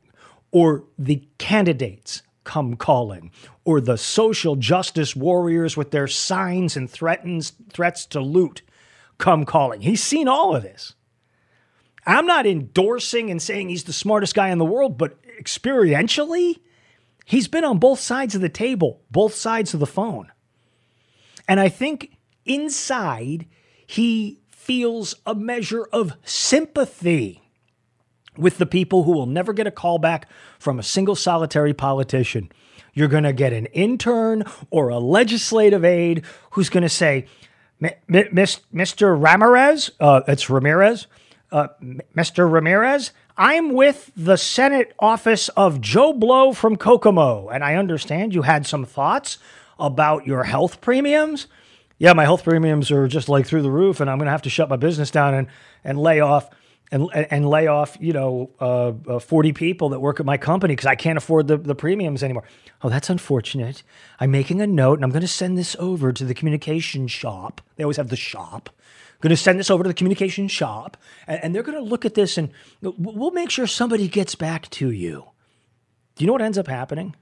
or 0.51 0.83
the 0.97 1.27
candidates 1.37 2.21
come 2.45 2.75
calling, 2.75 3.31
or 3.65 3.81
the 3.81 3.97
social 3.97 4.55
justice 4.55 5.15
warriors 5.15 5.75
with 5.75 5.91
their 5.91 6.07
signs 6.07 6.77
and 6.77 6.89
threatens, 6.89 7.51
threats 7.69 8.05
to 8.05 8.21
loot 8.21 8.61
come 9.17 9.43
calling. 9.43 9.81
He's 9.81 10.03
seen 10.03 10.27
all 10.27 10.55
of 10.55 10.63
this. 10.63 10.93
I'm 12.05 12.27
not 12.27 12.45
endorsing 12.45 13.29
and 13.31 13.41
saying 13.41 13.69
he's 13.69 13.85
the 13.85 13.93
smartest 13.93 14.35
guy 14.35 14.49
in 14.49 14.59
the 14.59 14.65
world, 14.65 14.97
but 14.97 15.17
experientially, 15.41 16.59
he's 17.25 17.47
been 17.47 17.65
on 17.65 17.79
both 17.79 17.99
sides 17.99 18.35
of 18.35 18.41
the 18.41 18.49
table, 18.49 19.01
both 19.09 19.33
sides 19.33 19.73
of 19.73 19.79
the 19.79 19.85
phone. 19.85 20.31
And 21.47 21.59
I 21.59 21.69
think 21.69 22.17
inside, 22.45 23.47
he 23.85 24.41
feels 24.49 25.15
a 25.25 25.35
measure 25.35 25.85
of 25.91 26.13
sympathy 26.23 27.44
with 28.37 28.57
the 28.57 28.65
people 28.65 29.03
who 29.03 29.11
will 29.11 29.25
never 29.25 29.53
get 29.53 29.67
a 29.67 29.71
call 29.71 29.97
back 29.97 30.29
from 30.59 30.79
a 30.79 30.83
single 30.83 31.15
solitary 31.15 31.73
politician. 31.73 32.51
You're 32.93 33.07
going 33.07 33.23
to 33.23 33.33
get 33.33 33.53
an 33.53 33.65
intern 33.67 34.43
or 34.69 34.89
a 34.89 34.99
legislative 34.99 35.83
aide 35.83 36.23
who's 36.51 36.69
going 36.69 36.83
to 36.83 36.89
say, 36.89 37.25
Mr. 37.81 39.21
Ramirez, 39.21 39.91
uh, 39.99 40.21
it's 40.27 40.49
Ramirez, 40.49 41.07
uh, 41.51 41.67
Mr. 42.15 42.51
Ramirez, 42.51 43.11
I'm 43.37 43.73
with 43.73 44.11
the 44.15 44.37
Senate 44.37 44.93
office 44.97 45.49
of 45.49 45.81
Joe 45.81 46.13
Blow 46.13 46.53
from 46.53 46.77
Kokomo, 46.77 47.49
and 47.49 47.65
I 47.65 47.75
understand 47.75 48.33
you 48.33 48.43
had 48.43 48.65
some 48.65 48.85
thoughts 48.85 49.37
about 49.77 50.25
your 50.25 50.45
health 50.45 50.79
premiums. 50.79 51.47
Yeah, 51.97 52.13
my 52.13 52.23
health 52.23 52.45
premiums 52.45 52.91
are 52.91 53.09
just 53.09 53.27
like 53.27 53.45
through 53.45 53.61
the 53.61 53.71
roof, 53.71 53.99
and 53.99 54.09
I'm 54.09 54.17
going 54.17 54.27
to 54.27 54.31
have 54.31 54.43
to 54.43 54.49
shut 54.49 54.69
my 54.69 54.77
business 54.77 55.11
down 55.11 55.33
and, 55.33 55.47
and 55.83 55.99
lay 55.99 56.21
off 56.21 56.49
and 56.91 57.09
and 57.13 57.47
lay 57.47 57.67
off 57.67 57.97
you 57.99 58.13
know 58.13 58.51
uh, 58.59 58.93
uh, 59.07 59.19
40 59.19 59.53
people 59.53 59.89
that 59.89 59.99
work 59.99 60.19
at 60.19 60.25
my 60.25 60.37
company 60.37 60.73
because 60.73 60.85
I 60.85 60.95
can't 60.95 61.17
afford 61.17 61.47
the, 61.47 61.57
the 61.57 61.75
premiums 61.75 62.23
anymore. 62.23 62.43
Oh, 62.81 62.89
that's 62.89 63.09
unfortunate. 63.09 63.83
I'm 64.19 64.31
making 64.31 64.61
a 64.61 64.67
note 64.67 64.99
and 64.99 65.03
I'm 65.03 65.11
going 65.11 65.21
to 65.21 65.27
send 65.27 65.57
this 65.57 65.75
over 65.79 66.11
to 66.11 66.23
the 66.25 66.33
communication 66.33 67.07
shop. 67.07 67.61
They 67.75 67.83
always 67.83 67.97
have 67.97 68.09
the 68.09 68.15
shop. 68.15 68.69
I'm 68.69 69.19
going 69.21 69.29
to 69.31 69.37
send 69.37 69.59
this 69.59 69.71
over 69.71 69.83
to 69.83 69.87
the 69.87 69.93
communication 69.93 70.47
shop 70.47 70.97
and, 71.27 71.43
and 71.43 71.55
they're 71.55 71.63
going 71.63 71.77
to 71.77 71.83
look 71.83 72.05
at 72.05 72.13
this 72.13 72.37
and 72.37 72.51
we'll 72.81 73.31
make 73.31 73.49
sure 73.49 73.67
somebody 73.67 74.07
gets 74.07 74.35
back 74.35 74.69
to 74.71 74.91
you. 74.91 75.25
Do 76.15 76.23
you 76.23 76.27
know 76.27 76.33
what 76.33 76.41
ends 76.41 76.57
up 76.57 76.67
happening? 76.67 77.15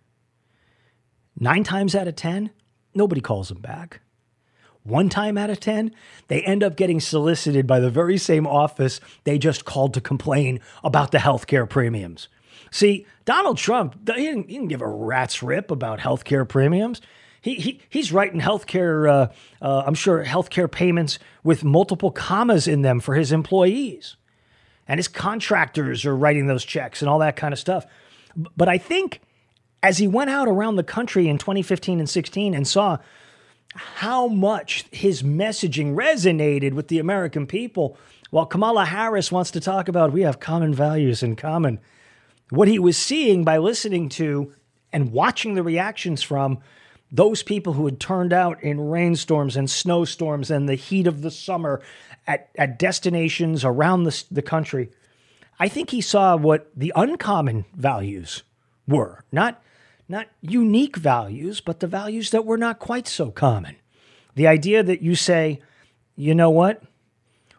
Nine 1.40 1.64
times 1.64 1.96
out 1.96 2.08
of 2.08 2.16
10, 2.16 2.52
nobody 2.94 3.22
calls 3.22 3.50
them 3.50 3.60
back 3.60 4.02
one 4.84 5.10
time 5.10 5.38
out 5.38 5.50
of 5.50 5.60
10, 5.60 5.92
they 6.28 6.42
end 6.42 6.64
up 6.64 6.76
getting 6.76 7.00
solicited 7.00 7.66
by 7.66 7.80
the 7.80 7.90
very 7.90 8.18
same 8.18 8.46
office 8.46 9.00
they 9.24 9.38
just 9.38 9.66
called 9.66 9.94
to 9.94 10.02
complain 10.02 10.60
about 10.84 11.12
the 11.12 11.20
healthcare 11.20 11.70
premiums. 11.70 12.28
See, 12.72 13.06
Donald 13.26 13.58
Trump, 13.58 13.96
he 14.08 14.24
didn't, 14.24 14.50
he 14.50 14.54
didn't 14.56 14.70
give 14.70 14.82
a 14.82 14.88
rat's 14.88 15.42
rip 15.44 15.72
about 15.72 16.00
healthcare 16.00 16.48
premiums. 16.48 17.02
He, 17.42 17.56
he, 17.56 17.82
he's 17.90 18.12
writing 18.12 18.42
healthcare, 18.42 19.10
uh, 19.10 19.28
uh, 19.62 19.84
I'm 19.86 19.94
sure, 19.96 20.24
healthcare 20.24 20.72
payments 20.72 21.20
with 21.44 21.64
multiple 21.64 22.12
commas 22.12 22.68
in 22.68 22.82
them 22.82 23.00
for 23.00 23.16
his 23.16 23.32
employees. 23.32 24.16
and 24.88 24.98
his 24.98 25.08
contractors 25.08 26.06
are 26.06 26.16
writing 26.16 26.48
those 26.48 26.66
checks 26.66 27.02
and 27.02 27.10
all 27.10 27.20
that 27.20 27.36
kind 27.36 27.54
of 27.54 27.60
stuff. 27.60 27.86
But 28.36 28.68
I 28.68 28.78
think 28.78 29.22
as 29.82 29.98
he 29.98 30.08
went 30.08 30.30
out 30.30 30.48
around 30.48 30.76
the 30.76 30.84
country 30.84 31.28
in 31.28 31.38
2015 31.38 32.00
and 32.00 32.10
16 32.10 32.54
and 32.54 32.68
saw 32.68 32.98
how 33.76 34.28
much 34.28 34.86
his 34.92 35.24
messaging 35.24 35.96
resonated 35.96 36.74
with 36.74 36.88
the 36.88 37.00
American 37.00 37.48
people, 37.48 37.98
while 38.30 38.46
Kamala 38.46 38.86
Harris 38.86 39.32
wants 39.32 39.52
to 39.52 39.60
talk 39.60 39.88
about 39.88 40.12
we 40.12 40.22
have 40.22 40.40
common 40.40 40.74
values 40.74 41.24
in 41.24 41.36
common, 41.36 41.80
what 42.50 42.68
he 42.68 42.80
was 42.80 42.98
seeing 42.98 43.44
by 43.44 43.58
listening 43.58 44.10
to 44.10 44.54
and 44.92 45.12
watching 45.12 45.56
the 45.56 45.64
reactions 45.64 46.22
from 46.22 46.60
those 47.12 47.44
people 47.44 47.74
who 47.74 47.86
had 47.86 48.00
turned 48.00 48.34
out 48.34 48.62
in 48.64 48.90
rainstorms 48.90 49.56
and 49.56 49.70
snowstorms 49.70 50.50
and 50.50 50.68
the 50.68 50.76
heat 50.76 51.06
of 51.06 51.22
the 51.22 51.32
summer 51.32 51.82
at, 52.26 52.50
at 52.58 52.80
destinations 52.80 53.64
around 53.64 54.04
the, 54.04 54.24
the 54.32 54.42
country, 54.42 54.90
I 55.60 55.68
think 55.68 55.92
he 55.92 56.02
saw 56.02 56.36
what 56.36 56.72
the 56.76 56.92
uncommon 56.96 57.66
values 57.76 58.44
were. 58.88 59.24
Not, 59.32 59.62
not 60.08 60.28
unique 60.42 60.98
values, 60.98 61.62
but 61.62 61.80
the 61.80 61.88
values 61.88 62.32
that 62.32 62.46
were 62.46 62.58
not 62.58 62.80
quite 62.80 63.08
so 63.08 63.32
common. 63.32 63.76
The 64.36 64.48
idea 64.48 64.84
that 64.84 65.02
you 65.02 65.16
say, 65.16 65.62
you 66.16 66.36
know 66.36 66.50
what? 66.50 66.84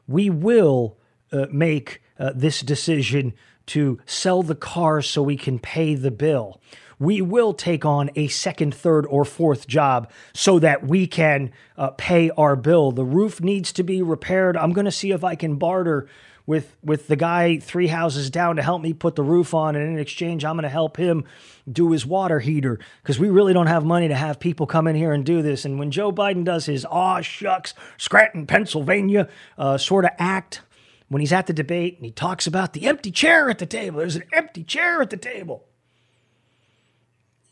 We 0.07 0.31
will 0.31 0.99
uh, 1.33 1.47
make 1.51 2.03
uh, 2.19 2.33
this 2.35 2.61
decision 2.61 3.35
to 3.67 4.01
sell 4.05 4.43
the 4.43 4.55
car 4.55 5.01
so 5.01 5.23
we 5.23 5.37
can 5.37 5.59
pay 5.59 5.95
the 5.95 6.11
bill 6.11 6.61
we 6.99 7.21
will 7.21 7.53
take 7.53 7.85
on 7.85 8.11
a 8.15 8.29
second, 8.29 8.75
third, 8.75 9.07
or 9.07 9.25
fourth 9.25 9.67
job 9.67 10.11
so 10.33 10.59
that 10.59 10.87
we 10.87 11.07
can 11.07 11.53
uh, 11.77 11.91
pay 11.91 12.31
our 12.31 12.57
bill. 12.57 12.93
The 12.93 13.05
roof 13.05 13.41
needs 13.41 13.73
to 13.73 13.83
be 13.83 14.03
repaired. 14.03 14.57
I'm 14.57 14.73
going 14.73 14.85
to 14.85 14.93
see 14.93 15.11
if 15.11 15.25
I 15.25 15.35
can 15.35 15.57
barter 15.57 16.09
with 16.47 16.77
with 16.83 17.07
the 17.09 17.17
guy 17.17 17.59
three 17.59 17.87
houses 17.87 18.31
down 18.31 18.57
to 18.57 18.63
help 18.63 18.83
me 18.83 18.93
put 18.93 19.15
the 19.15 19.23
roof 19.23 19.55
on 19.55 19.77
and 19.77 19.89
in 19.89 19.99
exchange 19.99 20.45
I'm 20.45 20.57
going 20.57 20.65
to 20.65 20.69
help 20.69 20.97
him 20.97 21.25
do 21.71 21.91
his 21.93 22.05
water 22.05 22.41
heater. 22.41 22.79
Because 23.03 23.19
we 23.19 23.31
really 23.31 23.53
don't 23.53 23.67
have 23.67 23.85
money 23.85 24.09
to 24.09 24.15
have 24.15 24.39
people 24.39 24.67
come 24.67 24.87
in 24.87 24.97
here 24.97 25.13
and 25.13 25.25
do 25.25 25.43
this. 25.43 25.65
And 25.65 25.79
when 25.79 25.91
Joe 25.91 26.13
Biden 26.13 26.45
does 26.45 26.67
his 26.67 26.85
aw 26.85 27.21
shucks 27.23 27.75
Scranton 27.97 28.47
Pennsylvania 28.47 29.29
uh, 29.57 29.79
sort 29.79 30.05
of 30.05 30.11
act 30.19 30.61
when 31.09 31.21
he's 31.21 31.33
at 31.33 31.47
the 31.47 31.53
debate 31.53 31.97
and 31.97 32.05
he 32.05 32.11
talks 32.11 32.47
about 32.47 32.73
the 32.73 32.87
empty 32.87 33.11
chair 33.11 33.49
at 33.49 33.59
the 33.59 33.67
table 33.67 33.99
there's 33.99 34.17
an 34.17 34.25
empty 34.33 34.65
chair 34.65 35.01
at 35.01 35.11
the 35.11 35.17
table. 35.17 35.65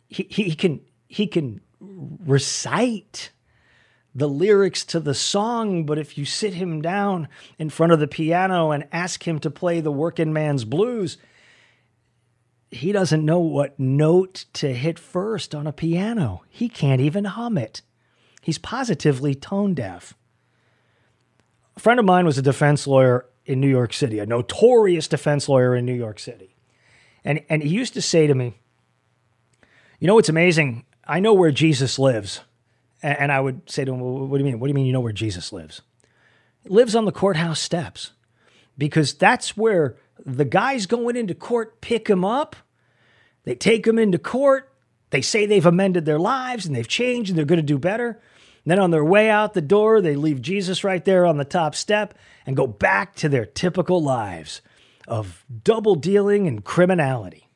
He, 0.08 0.26
he 0.28 0.54
can 0.54 0.80
he 1.08 1.26
can 1.26 1.62
recite 1.80 3.30
the 4.14 4.28
lyrics 4.28 4.84
to 4.84 5.00
the 5.00 5.14
song, 5.14 5.84
but 5.84 5.98
if 5.98 6.18
you 6.18 6.24
sit 6.24 6.54
him 6.54 6.82
down 6.82 7.28
in 7.58 7.70
front 7.70 7.92
of 7.92 8.00
the 8.00 8.06
piano 8.06 8.70
and 8.70 8.86
ask 8.92 9.26
him 9.26 9.38
to 9.40 9.50
play 9.50 9.80
the 9.80 9.92
working 9.92 10.32
man's 10.32 10.64
blues, 10.64 11.16
he 12.70 12.92
doesn't 12.92 13.24
know 13.24 13.40
what 13.40 13.78
note 13.78 14.46
to 14.54 14.74
hit 14.74 14.98
first 14.98 15.54
on 15.54 15.66
a 15.66 15.72
piano. 15.72 16.42
He 16.48 16.68
can't 16.68 17.00
even 17.00 17.24
hum 17.24 17.56
it. 17.56 17.82
He's 18.42 18.58
positively 18.58 19.34
tone 19.34 19.74
deaf. 19.74 20.14
A 21.76 21.80
friend 21.80 21.98
of 21.98 22.06
mine 22.06 22.26
was 22.26 22.38
a 22.38 22.42
defense 22.42 22.86
lawyer 22.86 23.26
in 23.46 23.60
New 23.60 23.68
York 23.68 23.92
City, 23.92 24.18
a 24.18 24.26
notorious 24.26 25.08
defense 25.08 25.48
lawyer 25.48 25.74
in 25.74 25.86
New 25.86 25.94
York 25.94 26.18
City. 26.18 26.54
And, 27.24 27.42
and 27.48 27.62
he 27.62 27.68
used 27.70 27.94
to 27.94 28.02
say 28.02 28.26
to 28.26 28.34
me, 28.34 28.54
you 29.98 30.06
know 30.06 30.16
what's 30.16 30.28
amazing? 30.28 30.84
I 31.06 31.20
know 31.20 31.32
where 31.32 31.52
Jesus 31.52 31.98
lives. 31.98 32.40
And 33.02 33.32
I 33.32 33.40
would 33.40 33.68
say 33.68 33.84
to 33.84 33.92
him, 33.92 34.00
well, 34.00 34.26
What 34.26 34.38
do 34.38 34.44
you 34.44 34.50
mean? 34.50 34.60
What 34.60 34.66
do 34.66 34.70
you 34.70 34.74
mean 34.74 34.86
you 34.86 34.92
know 34.92 35.00
where 35.00 35.12
Jesus 35.12 35.52
lives? 35.52 35.82
He 36.62 36.68
lives 36.68 36.94
on 36.94 37.04
the 37.04 37.12
courthouse 37.12 37.60
steps 37.60 38.12
because 38.78 39.14
that's 39.14 39.56
where 39.56 39.96
the 40.24 40.44
guys 40.44 40.86
going 40.86 41.16
into 41.16 41.34
court 41.34 41.80
pick 41.80 42.08
him 42.08 42.24
up. 42.24 42.54
They 43.44 43.54
take 43.54 43.86
him 43.86 43.98
into 43.98 44.18
court. 44.18 44.72
They 45.10 45.20
say 45.20 45.46
they've 45.46 45.66
amended 45.66 46.04
their 46.04 46.18
lives 46.18 46.64
and 46.64 46.74
they've 46.74 46.88
changed 46.88 47.30
and 47.30 47.38
they're 47.38 47.44
going 47.44 47.58
to 47.58 47.62
do 47.62 47.78
better. 47.78 48.20
And 48.64 48.70
then 48.70 48.78
on 48.78 48.92
their 48.92 49.04
way 49.04 49.28
out 49.28 49.54
the 49.54 49.60
door, 49.60 50.00
they 50.00 50.14
leave 50.14 50.40
Jesus 50.40 50.84
right 50.84 51.04
there 51.04 51.26
on 51.26 51.36
the 51.36 51.44
top 51.44 51.74
step 51.74 52.14
and 52.46 52.56
go 52.56 52.66
back 52.66 53.16
to 53.16 53.28
their 53.28 53.44
typical 53.44 54.02
lives 54.02 54.62
of 55.08 55.44
double 55.64 55.96
dealing 55.96 56.46
and 56.46 56.64
criminality. 56.64 57.48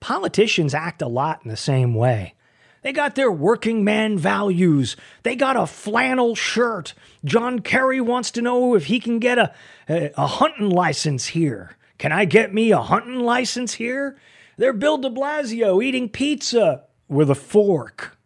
Politicians 0.00 0.74
act 0.74 1.02
a 1.02 1.08
lot 1.08 1.40
in 1.44 1.50
the 1.50 1.56
same 1.56 1.94
way. 1.94 2.34
They 2.82 2.92
got 2.92 3.14
their 3.14 3.30
working 3.30 3.84
man 3.84 4.18
values. 4.18 4.96
They 5.22 5.36
got 5.36 5.56
a 5.56 5.66
flannel 5.66 6.34
shirt. 6.34 6.94
John 7.24 7.60
Kerry 7.60 8.00
wants 8.00 8.30
to 8.32 8.42
know 8.42 8.74
if 8.74 8.86
he 8.86 9.00
can 9.00 9.18
get 9.18 9.38
a, 9.38 9.52
a, 9.88 10.10
a 10.16 10.26
hunting 10.26 10.70
license 10.70 11.28
here. 11.28 11.76
Can 11.98 12.12
I 12.12 12.24
get 12.24 12.54
me 12.54 12.72
a 12.72 12.80
hunting 12.80 13.20
license 13.20 13.74
here? 13.74 14.16
They're 14.56 14.72
Bill 14.72 14.98
de 14.98 15.10
Blasio 15.10 15.84
eating 15.84 16.08
pizza 16.08 16.84
with 17.08 17.30
a 17.30 17.34
fork 17.34 18.16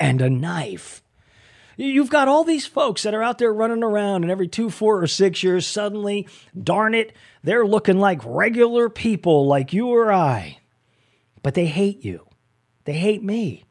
and 0.00 0.22
a 0.22 0.30
knife. 0.30 1.02
You've 1.76 2.10
got 2.10 2.26
all 2.26 2.42
these 2.42 2.66
folks 2.66 3.02
that 3.02 3.14
are 3.14 3.22
out 3.22 3.38
there 3.38 3.52
running 3.52 3.84
around, 3.84 4.24
and 4.24 4.32
every 4.32 4.48
two, 4.48 4.68
four, 4.68 5.00
or 5.00 5.06
six 5.06 5.44
years, 5.44 5.64
suddenly, 5.64 6.26
darn 6.60 6.92
it, 6.92 7.12
they're 7.44 7.66
looking 7.66 8.00
like 8.00 8.20
regular 8.24 8.88
people 8.88 9.46
like 9.46 9.72
you 9.72 9.88
or 9.88 10.12
I. 10.12 10.58
But 11.42 11.54
they 11.54 11.66
hate 11.66 12.04
you. 12.04 12.26
They 12.84 12.94
hate 12.94 13.22
me. 13.22 13.64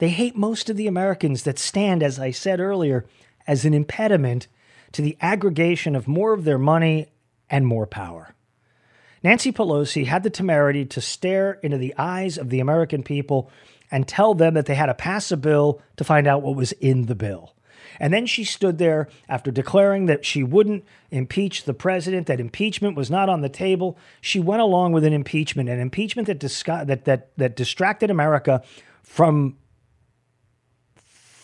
They 0.00 0.08
hate 0.08 0.34
most 0.34 0.70
of 0.70 0.76
the 0.76 0.86
Americans 0.86 1.42
that 1.42 1.58
stand, 1.58 2.02
as 2.02 2.18
I 2.18 2.30
said 2.30 2.58
earlier, 2.58 3.04
as 3.46 3.66
an 3.66 3.74
impediment 3.74 4.48
to 4.92 5.02
the 5.02 5.16
aggregation 5.20 5.94
of 5.94 6.08
more 6.08 6.32
of 6.32 6.44
their 6.44 6.58
money 6.58 7.08
and 7.50 7.66
more 7.66 7.86
power. 7.86 8.34
Nancy 9.22 9.52
Pelosi 9.52 10.06
had 10.06 10.22
the 10.22 10.30
temerity 10.30 10.86
to 10.86 11.02
stare 11.02 11.52
into 11.62 11.76
the 11.76 11.94
eyes 11.98 12.38
of 12.38 12.48
the 12.48 12.60
American 12.60 13.02
people 13.02 13.50
and 13.90 14.08
tell 14.08 14.32
them 14.32 14.54
that 14.54 14.64
they 14.64 14.74
had 14.74 14.86
to 14.86 14.94
pass 14.94 15.30
a 15.30 15.36
bill 15.36 15.82
to 15.96 16.04
find 16.04 16.26
out 16.26 16.40
what 16.40 16.56
was 16.56 16.72
in 16.72 17.04
the 17.04 17.14
bill. 17.14 17.54
And 17.98 18.14
then 18.14 18.24
she 18.24 18.44
stood 18.44 18.78
there 18.78 19.08
after 19.28 19.50
declaring 19.50 20.06
that 20.06 20.24
she 20.24 20.42
wouldn't 20.42 20.82
impeach 21.10 21.64
the 21.64 21.74
president, 21.74 22.26
that 22.28 22.40
impeachment 22.40 22.96
was 22.96 23.10
not 23.10 23.28
on 23.28 23.42
the 23.42 23.50
table. 23.50 23.98
She 24.22 24.40
went 24.40 24.62
along 24.62 24.92
with 24.92 25.04
an 25.04 25.12
impeachment, 25.12 25.68
an 25.68 25.78
impeachment 25.78 26.26
that, 26.28 26.40
disca- 26.40 26.86
that, 26.86 27.04
that, 27.04 27.36
that 27.36 27.56
distracted 27.56 28.10
America 28.10 28.62
from, 29.02 29.58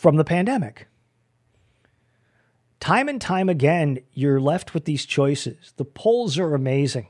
from 0.07 0.15
the 0.15 0.25
pandemic. 0.25 0.87
Time 2.79 3.09
and 3.09 3.21
time 3.21 3.49
again, 3.49 3.99
you're 4.13 4.41
left 4.41 4.73
with 4.73 4.85
these 4.85 5.05
choices. 5.05 5.73
The 5.79 5.85
polls 5.85 6.39
are 6.39 6.55
amazing. 6.55 7.09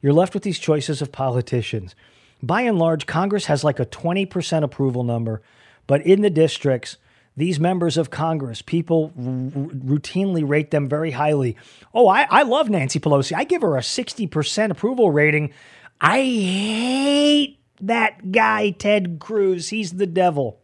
You're 0.00 0.12
left 0.12 0.34
with 0.34 0.44
these 0.44 0.60
choices 0.60 1.02
of 1.02 1.10
politicians. 1.10 1.96
By 2.40 2.60
and 2.60 2.78
large, 2.78 3.06
Congress 3.06 3.46
has 3.46 3.64
like 3.64 3.80
a 3.80 3.86
20% 3.86 4.62
approval 4.62 5.02
number, 5.02 5.42
but 5.88 6.06
in 6.06 6.22
the 6.22 6.30
districts, 6.30 6.96
these 7.36 7.58
members 7.58 7.96
of 7.96 8.10
Congress, 8.10 8.62
people 8.62 9.12
r- 9.16 9.22
routinely 9.24 10.48
rate 10.48 10.70
them 10.70 10.88
very 10.88 11.10
highly. 11.10 11.56
Oh, 11.92 12.06
I, 12.06 12.28
I 12.30 12.42
love 12.44 12.70
Nancy 12.70 13.00
Pelosi. 13.00 13.34
I 13.34 13.42
give 13.42 13.62
her 13.62 13.76
a 13.76 13.80
60% 13.80 14.70
approval 14.70 15.10
rating. 15.10 15.52
I 16.00 16.18
hate 16.20 17.58
that 17.80 18.30
guy, 18.30 18.70
Ted 18.70 19.18
Cruz. 19.18 19.70
He's 19.70 19.94
the 19.94 20.06
devil. 20.06 20.60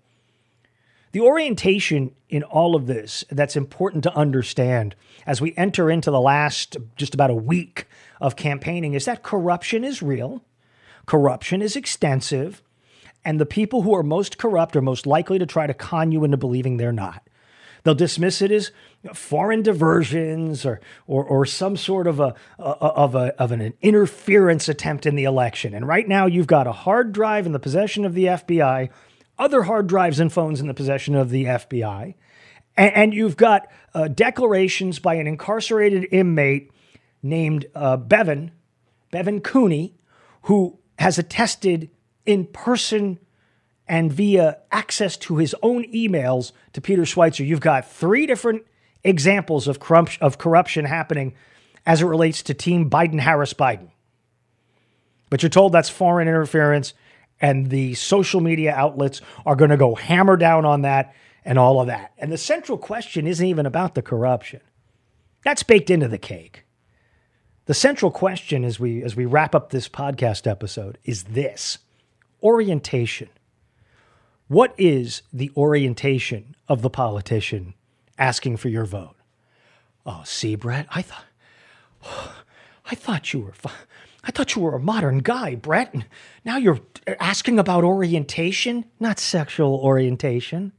The 1.14 1.20
orientation 1.20 2.11
in 2.29 2.42
all 2.42 2.74
of 2.74 2.88
this 2.88 3.24
that's 3.31 3.55
important 3.55 4.03
to 4.03 4.16
understand 4.16 4.96
as 5.24 5.40
we 5.40 5.55
enter 5.57 5.88
into 5.88 6.11
the 6.11 6.20
last 6.20 6.77
just 6.96 7.14
about 7.14 7.31
a 7.31 7.37
week 7.37 7.87
of 8.20 8.35
campaigning 8.35 8.94
is 8.94 9.05
that 9.05 9.22
corruption 9.22 9.85
is 9.85 10.03
real, 10.03 10.42
corruption 11.07 11.62
is 11.62 11.77
extensive, 11.77 12.64
and 13.24 13.38
the 13.38 13.46
people 13.46 13.83
who 13.83 13.94
are 13.94 14.03
most 14.03 14.38
corrupt 14.38 14.74
are 14.74 14.83
most 14.83 15.07
likely 15.07 15.38
to 15.38 15.46
try 15.46 15.68
to 15.68 15.72
con 15.72 16.11
you 16.11 16.24
into 16.24 16.37
believing 16.37 16.79
they're 16.79 16.90
not. 16.90 17.22
They'll 17.85 17.94
dismiss 17.94 18.42
it 18.42 18.50
as 18.50 18.72
foreign 19.12 19.62
diversions 19.62 20.66
or, 20.66 20.81
or, 21.07 21.22
or 21.22 21.46
some 21.46 21.77
sort 21.77 22.09
of, 22.09 22.18
a, 22.18 22.35
of, 22.59 23.14
a, 23.14 23.40
of 23.40 23.53
an 23.53 23.74
interference 23.83 24.68
attempt 24.68 25.07
in 25.07 25.14
the 25.14 25.24
election. 25.24 25.74
And 25.74 25.87
right 25.87 26.09
now, 26.09 26.27
you've 26.27 26.48
got 26.48 26.66
a 26.66 26.72
hard 26.72 27.12
drive 27.12 27.46
in 27.46 27.53
the 27.53 27.61
possession 27.61 28.05
of 28.05 28.14
the 28.14 28.24
FBI, 28.24 28.90
other 29.38 29.64
hard 29.64 29.87
drives 29.87 30.20
and 30.20 30.33
phones 30.33 30.61
in 30.61 30.66
the 30.66 30.75
possession 30.75 31.14
of 31.14 31.31
the 31.31 31.44
FBI, 31.44 32.14
and, 32.77 32.94
and 32.94 33.14
you've 33.14 33.37
got 33.37 33.68
uh, 33.94 34.09
declarations 34.09 34.99
by 34.99 35.14
an 35.14 35.27
incarcerated 35.27 36.07
inmate 36.11 36.70
named 37.23 37.66
uh, 37.75 37.97
Bevan, 37.97 38.53
Bevan 39.11 39.40
Cooney, 39.40 39.94
who 40.42 40.79
has 40.99 41.18
attested 41.18 41.90
in 42.27 42.47
person 42.47 43.18
and 43.87 44.12
via 44.12 44.59
access 44.73 45.16
to 45.16 45.37
his 45.37 45.55
own 45.62 45.85
emails 45.92 46.53
to 46.73 46.81
Peter 46.81 47.03
Schweizer. 47.03 47.47
You've 47.47 47.61
got 47.61 47.90
three 47.90 48.27
different 48.27 48.64
examples 49.03 49.68
of, 49.68 49.79
of 50.20 50.38
corruption 50.38 50.85
happening 50.87 51.35
as 51.85 52.01
it 52.01 52.07
relates 52.07 52.42
to 52.44 52.55
Team 52.55 52.88
Biden 52.88 53.20
Harris 53.20 53.53
Biden. 53.53 53.90
But 55.29 55.42
you're 55.42 55.51
told 55.51 55.73
that's 55.73 55.90
foreign 55.90 56.29
interference, 56.29 56.94
and 57.44 57.68
the 57.68 57.92
social 57.92 58.40
media 58.40 58.72
outlets 58.74 59.20
are 59.44 59.54
going 59.54 59.68
to 59.68 59.76
go 59.76 59.94
hammer 59.94 60.35
down 60.35 60.64
on 60.64 60.80
that 60.80 61.14
and 61.44 61.59
all 61.59 61.78
of 61.78 61.88
that. 61.88 62.14
And 62.16 62.33
the 62.33 62.38
central 62.38 62.78
question 62.78 63.26
isn't 63.26 63.44
even 63.44 63.66
about 63.66 63.94
the 63.94 64.00
corruption, 64.00 64.62
that's 65.44 65.62
baked 65.62 65.90
into 65.90 66.09
the 66.09 66.16
cake. 66.16 66.64
The 67.66 67.74
central 67.74 68.11
question 68.11 68.64
as 68.64 68.80
we 68.80 69.02
as 69.02 69.14
we 69.14 69.26
wrap 69.26 69.54
up 69.54 69.68
this 69.68 69.90
podcast 69.90 70.50
episode 70.50 70.96
is 71.04 71.24
this: 71.24 71.78
orientation. 72.42 73.28
What 74.48 74.74
is 74.78 75.20
the 75.30 75.50
orientation 75.54 76.57
of 76.66 76.80
the 76.80 76.90
politician 76.90 77.74
asking 78.18 78.57
for 78.57 78.70
your 78.70 78.87
vote? 78.87 79.16
Oh, 80.07 80.22
see, 80.24 80.54
Brett, 80.54 80.87
I 80.90 81.02
thought 81.02 81.24
I 82.90 82.94
thought 82.94 83.35
you 83.35 83.40
were 83.40 83.52
I 84.26 84.30
thought 84.30 84.54
you 84.54 84.62
were 84.62 84.74
a 84.74 84.80
modern 84.80 85.18
guy, 85.18 85.54
Brett. 85.54 85.94
Now 86.44 86.56
you're 86.56 86.80
asking 87.20 87.58
about 87.58 87.84
orientation, 87.84 88.87
not 88.98 89.18
sexual 89.18 89.74
orientation. 89.76 90.72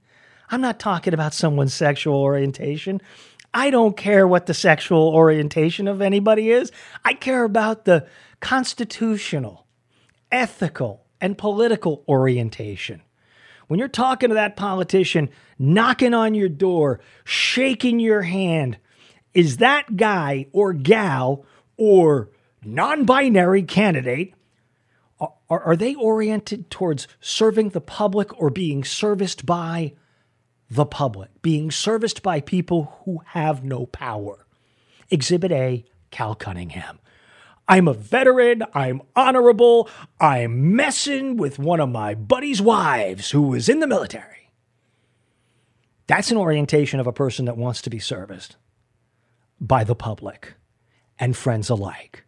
I'm 0.50 0.62
not 0.62 0.80
talking 0.80 1.14
about 1.14 1.34
someone's 1.34 1.74
sexual 1.74 2.16
orientation. 2.16 3.02
I 3.54 3.70
don't 3.70 3.96
care 3.96 4.28
what 4.28 4.48
the 4.48 4.54
sexual 4.54 5.10
orientation 5.10 5.88
of 5.88 6.02
anybody 6.02 6.50
is. 6.50 6.72
I 7.04 7.14
care 7.14 7.44
about 7.44 7.86
the 7.86 8.08
constitutional, 8.40 9.66
ethical, 10.32 11.06
and 11.22 11.38
political 11.38 12.04
orientation. 12.08 13.02
When 13.68 13.80
you're 13.80 13.88
talking 13.88 14.30
to 14.30 14.36
that 14.36 14.56
politician, 14.56 15.30
knocking 15.58 16.14
on 16.14 16.36
your 16.36 16.50
door, 16.50 17.00
shaking 17.24 18.00
your 18.00 18.24
hand, 18.24 18.78
is 19.34 19.58
that 19.58 19.98
guy 19.98 20.48
or 20.52 20.74
gal 20.74 21.46
or 21.78 22.30
non 22.66 23.06
binary 23.06 23.64
candidate, 23.64 24.34
are, 25.20 25.32
are 25.50 25.76
they 25.76 25.96
oriented 25.96 26.70
towards 26.70 27.08
serving 27.20 27.70
the 27.70 27.82
public 27.82 28.40
or 28.42 28.50
being 28.50 28.84
serviced 28.84 29.46
by 29.46 29.94
the 30.70 30.86
public, 30.86 31.42
being 31.42 31.72
serviced 31.72 32.24
by 32.24 32.42
people 32.42 33.02
who 33.06 33.22
have 33.28 33.64
no 33.64 33.86
power? 33.86 34.46
Exhibit 35.10 35.52
A, 35.52 35.86
Cal 36.12 36.36
Cunningham. 36.36 37.00
I'm 37.68 37.88
a 37.88 37.94
veteran. 37.94 38.64
I'm 38.74 39.02
honorable. 39.16 39.90
I'm 40.20 40.76
messing 40.76 41.38
with 41.38 41.58
one 41.58 41.80
of 41.80 41.90
my 41.90 42.14
buddy's 42.14 42.62
wives 42.62 43.32
who 43.32 43.44
was 43.44 43.70
in 43.70 43.80
the 43.80 43.88
military. 43.88 44.52
That's 46.08 46.30
an 46.30 46.38
orientation 46.38 47.00
of 47.00 47.08
a 47.08 47.14
person 47.14 47.46
that 47.46 47.58
wants 47.58 47.82
to 47.84 47.90
be 47.90 47.98
serviced 47.98 48.58
by 49.60 49.84
the 49.84 49.96
public 49.96 50.54
and 51.18 51.36
friends 51.36 51.70
alike. 51.70 52.25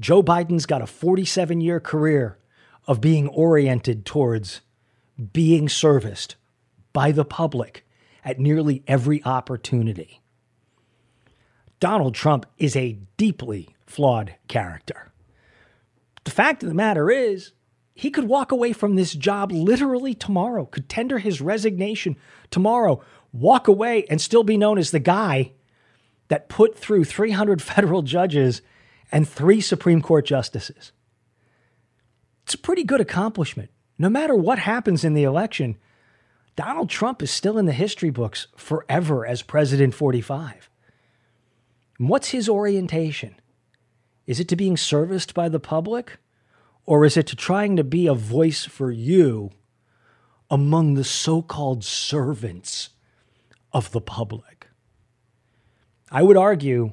Joe 0.00 0.22
Biden's 0.22 0.66
got 0.66 0.82
a 0.82 0.86
47 0.86 1.60
year 1.60 1.80
career 1.80 2.38
of 2.86 3.00
being 3.00 3.28
oriented 3.28 4.04
towards 4.04 4.60
being 5.32 5.68
serviced 5.68 6.36
by 6.92 7.12
the 7.12 7.24
public 7.24 7.86
at 8.24 8.38
nearly 8.38 8.82
every 8.86 9.22
opportunity. 9.24 10.20
Donald 11.80 12.14
Trump 12.14 12.46
is 12.58 12.74
a 12.74 12.98
deeply 13.16 13.68
flawed 13.86 14.34
character. 14.48 15.12
The 16.24 16.30
fact 16.30 16.62
of 16.62 16.68
the 16.68 16.74
matter 16.74 17.10
is, 17.10 17.52
he 17.94 18.10
could 18.10 18.24
walk 18.24 18.50
away 18.50 18.72
from 18.72 18.96
this 18.96 19.12
job 19.12 19.52
literally 19.52 20.14
tomorrow, 20.14 20.64
could 20.64 20.88
tender 20.88 21.18
his 21.18 21.40
resignation 21.40 22.16
tomorrow, 22.50 23.00
walk 23.32 23.68
away, 23.68 24.04
and 24.10 24.20
still 24.20 24.42
be 24.42 24.56
known 24.56 24.78
as 24.78 24.90
the 24.90 24.98
guy 24.98 25.52
that 26.28 26.48
put 26.48 26.76
through 26.76 27.04
300 27.04 27.62
federal 27.62 28.02
judges 28.02 28.62
and 29.12 29.28
three 29.28 29.60
Supreme 29.60 30.02
Court 30.02 30.26
justices. 30.26 30.92
It's 32.44 32.54
a 32.54 32.58
pretty 32.58 32.84
good 32.84 33.00
accomplishment. 33.00 33.70
No 33.98 34.08
matter 34.08 34.34
what 34.34 34.58
happens 34.58 35.04
in 35.04 35.14
the 35.14 35.22
election, 35.22 35.76
Donald 36.56 36.90
Trump 36.90 37.22
is 37.22 37.30
still 37.30 37.58
in 37.58 37.66
the 37.66 37.72
history 37.72 38.10
books 38.10 38.48
forever 38.56 39.26
as 39.26 39.42
President 39.42 39.94
45. 39.94 40.68
And 41.98 42.08
what's 42.08 42.30
his 42.30 42.48
orientation? 42.48 43.36
Is 44.26 44.40
it 44.40 44.48
to 44.48 44.56
being 44.56 44.76
serviced 44.76 45.34
by 45.34 45.48
the 45.48 45.60
public? 45.60 46.18
Or 46.86 47.04
is 47.04 47.16
it 47.16 47.26
to 47.28 47.36
trying 47.36 47.76
to 47.76 47.84
be 47.84 48.06
a 48.06 48.14
voice 48.14 48.64
for 48.64 48.90
you 48.90 49.50
among 50.50 50.94
the 50.94 51.04
so 51.04 51.40
called 51.40 51.84
servants 51.84 52.90
of 53.72 53.90
the 53.92 54.00
public? 54.00 54.68
I 56.10 56.22
would 56.22 56.36
argue 56.36 56.92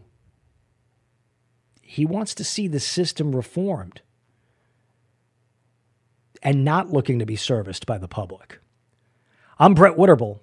he 1.92 2.06
wants 2.06 2.34
to 2.34 2.42
see 2.46 2.70
the 2.70 2.80
system 2.80 3.36
reformed 3.36 4.00
and 6.42 6.64
not 6.64 6.90
looking 6.90 7.20
to 7.20 7.26
be 7.26 7.36
serviced 7.36 7.86
by 7.86 7.98
the 7.98 8.08
public. 8.08 8.60
I'm 9.60 9.74
Brett 9.74 9.98
Winterble. 9.98 10.40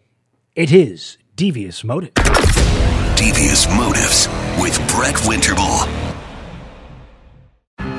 It 0.54 0.70
is 0.70 1.16
Devious 1.36 1.82
Motive. 1.82 2.12
Devious 3.16 3.66
Motives 3.68 4.28
with 4.60 4.76
Brett 4.90 5.14
Winterble. 5.24 6.07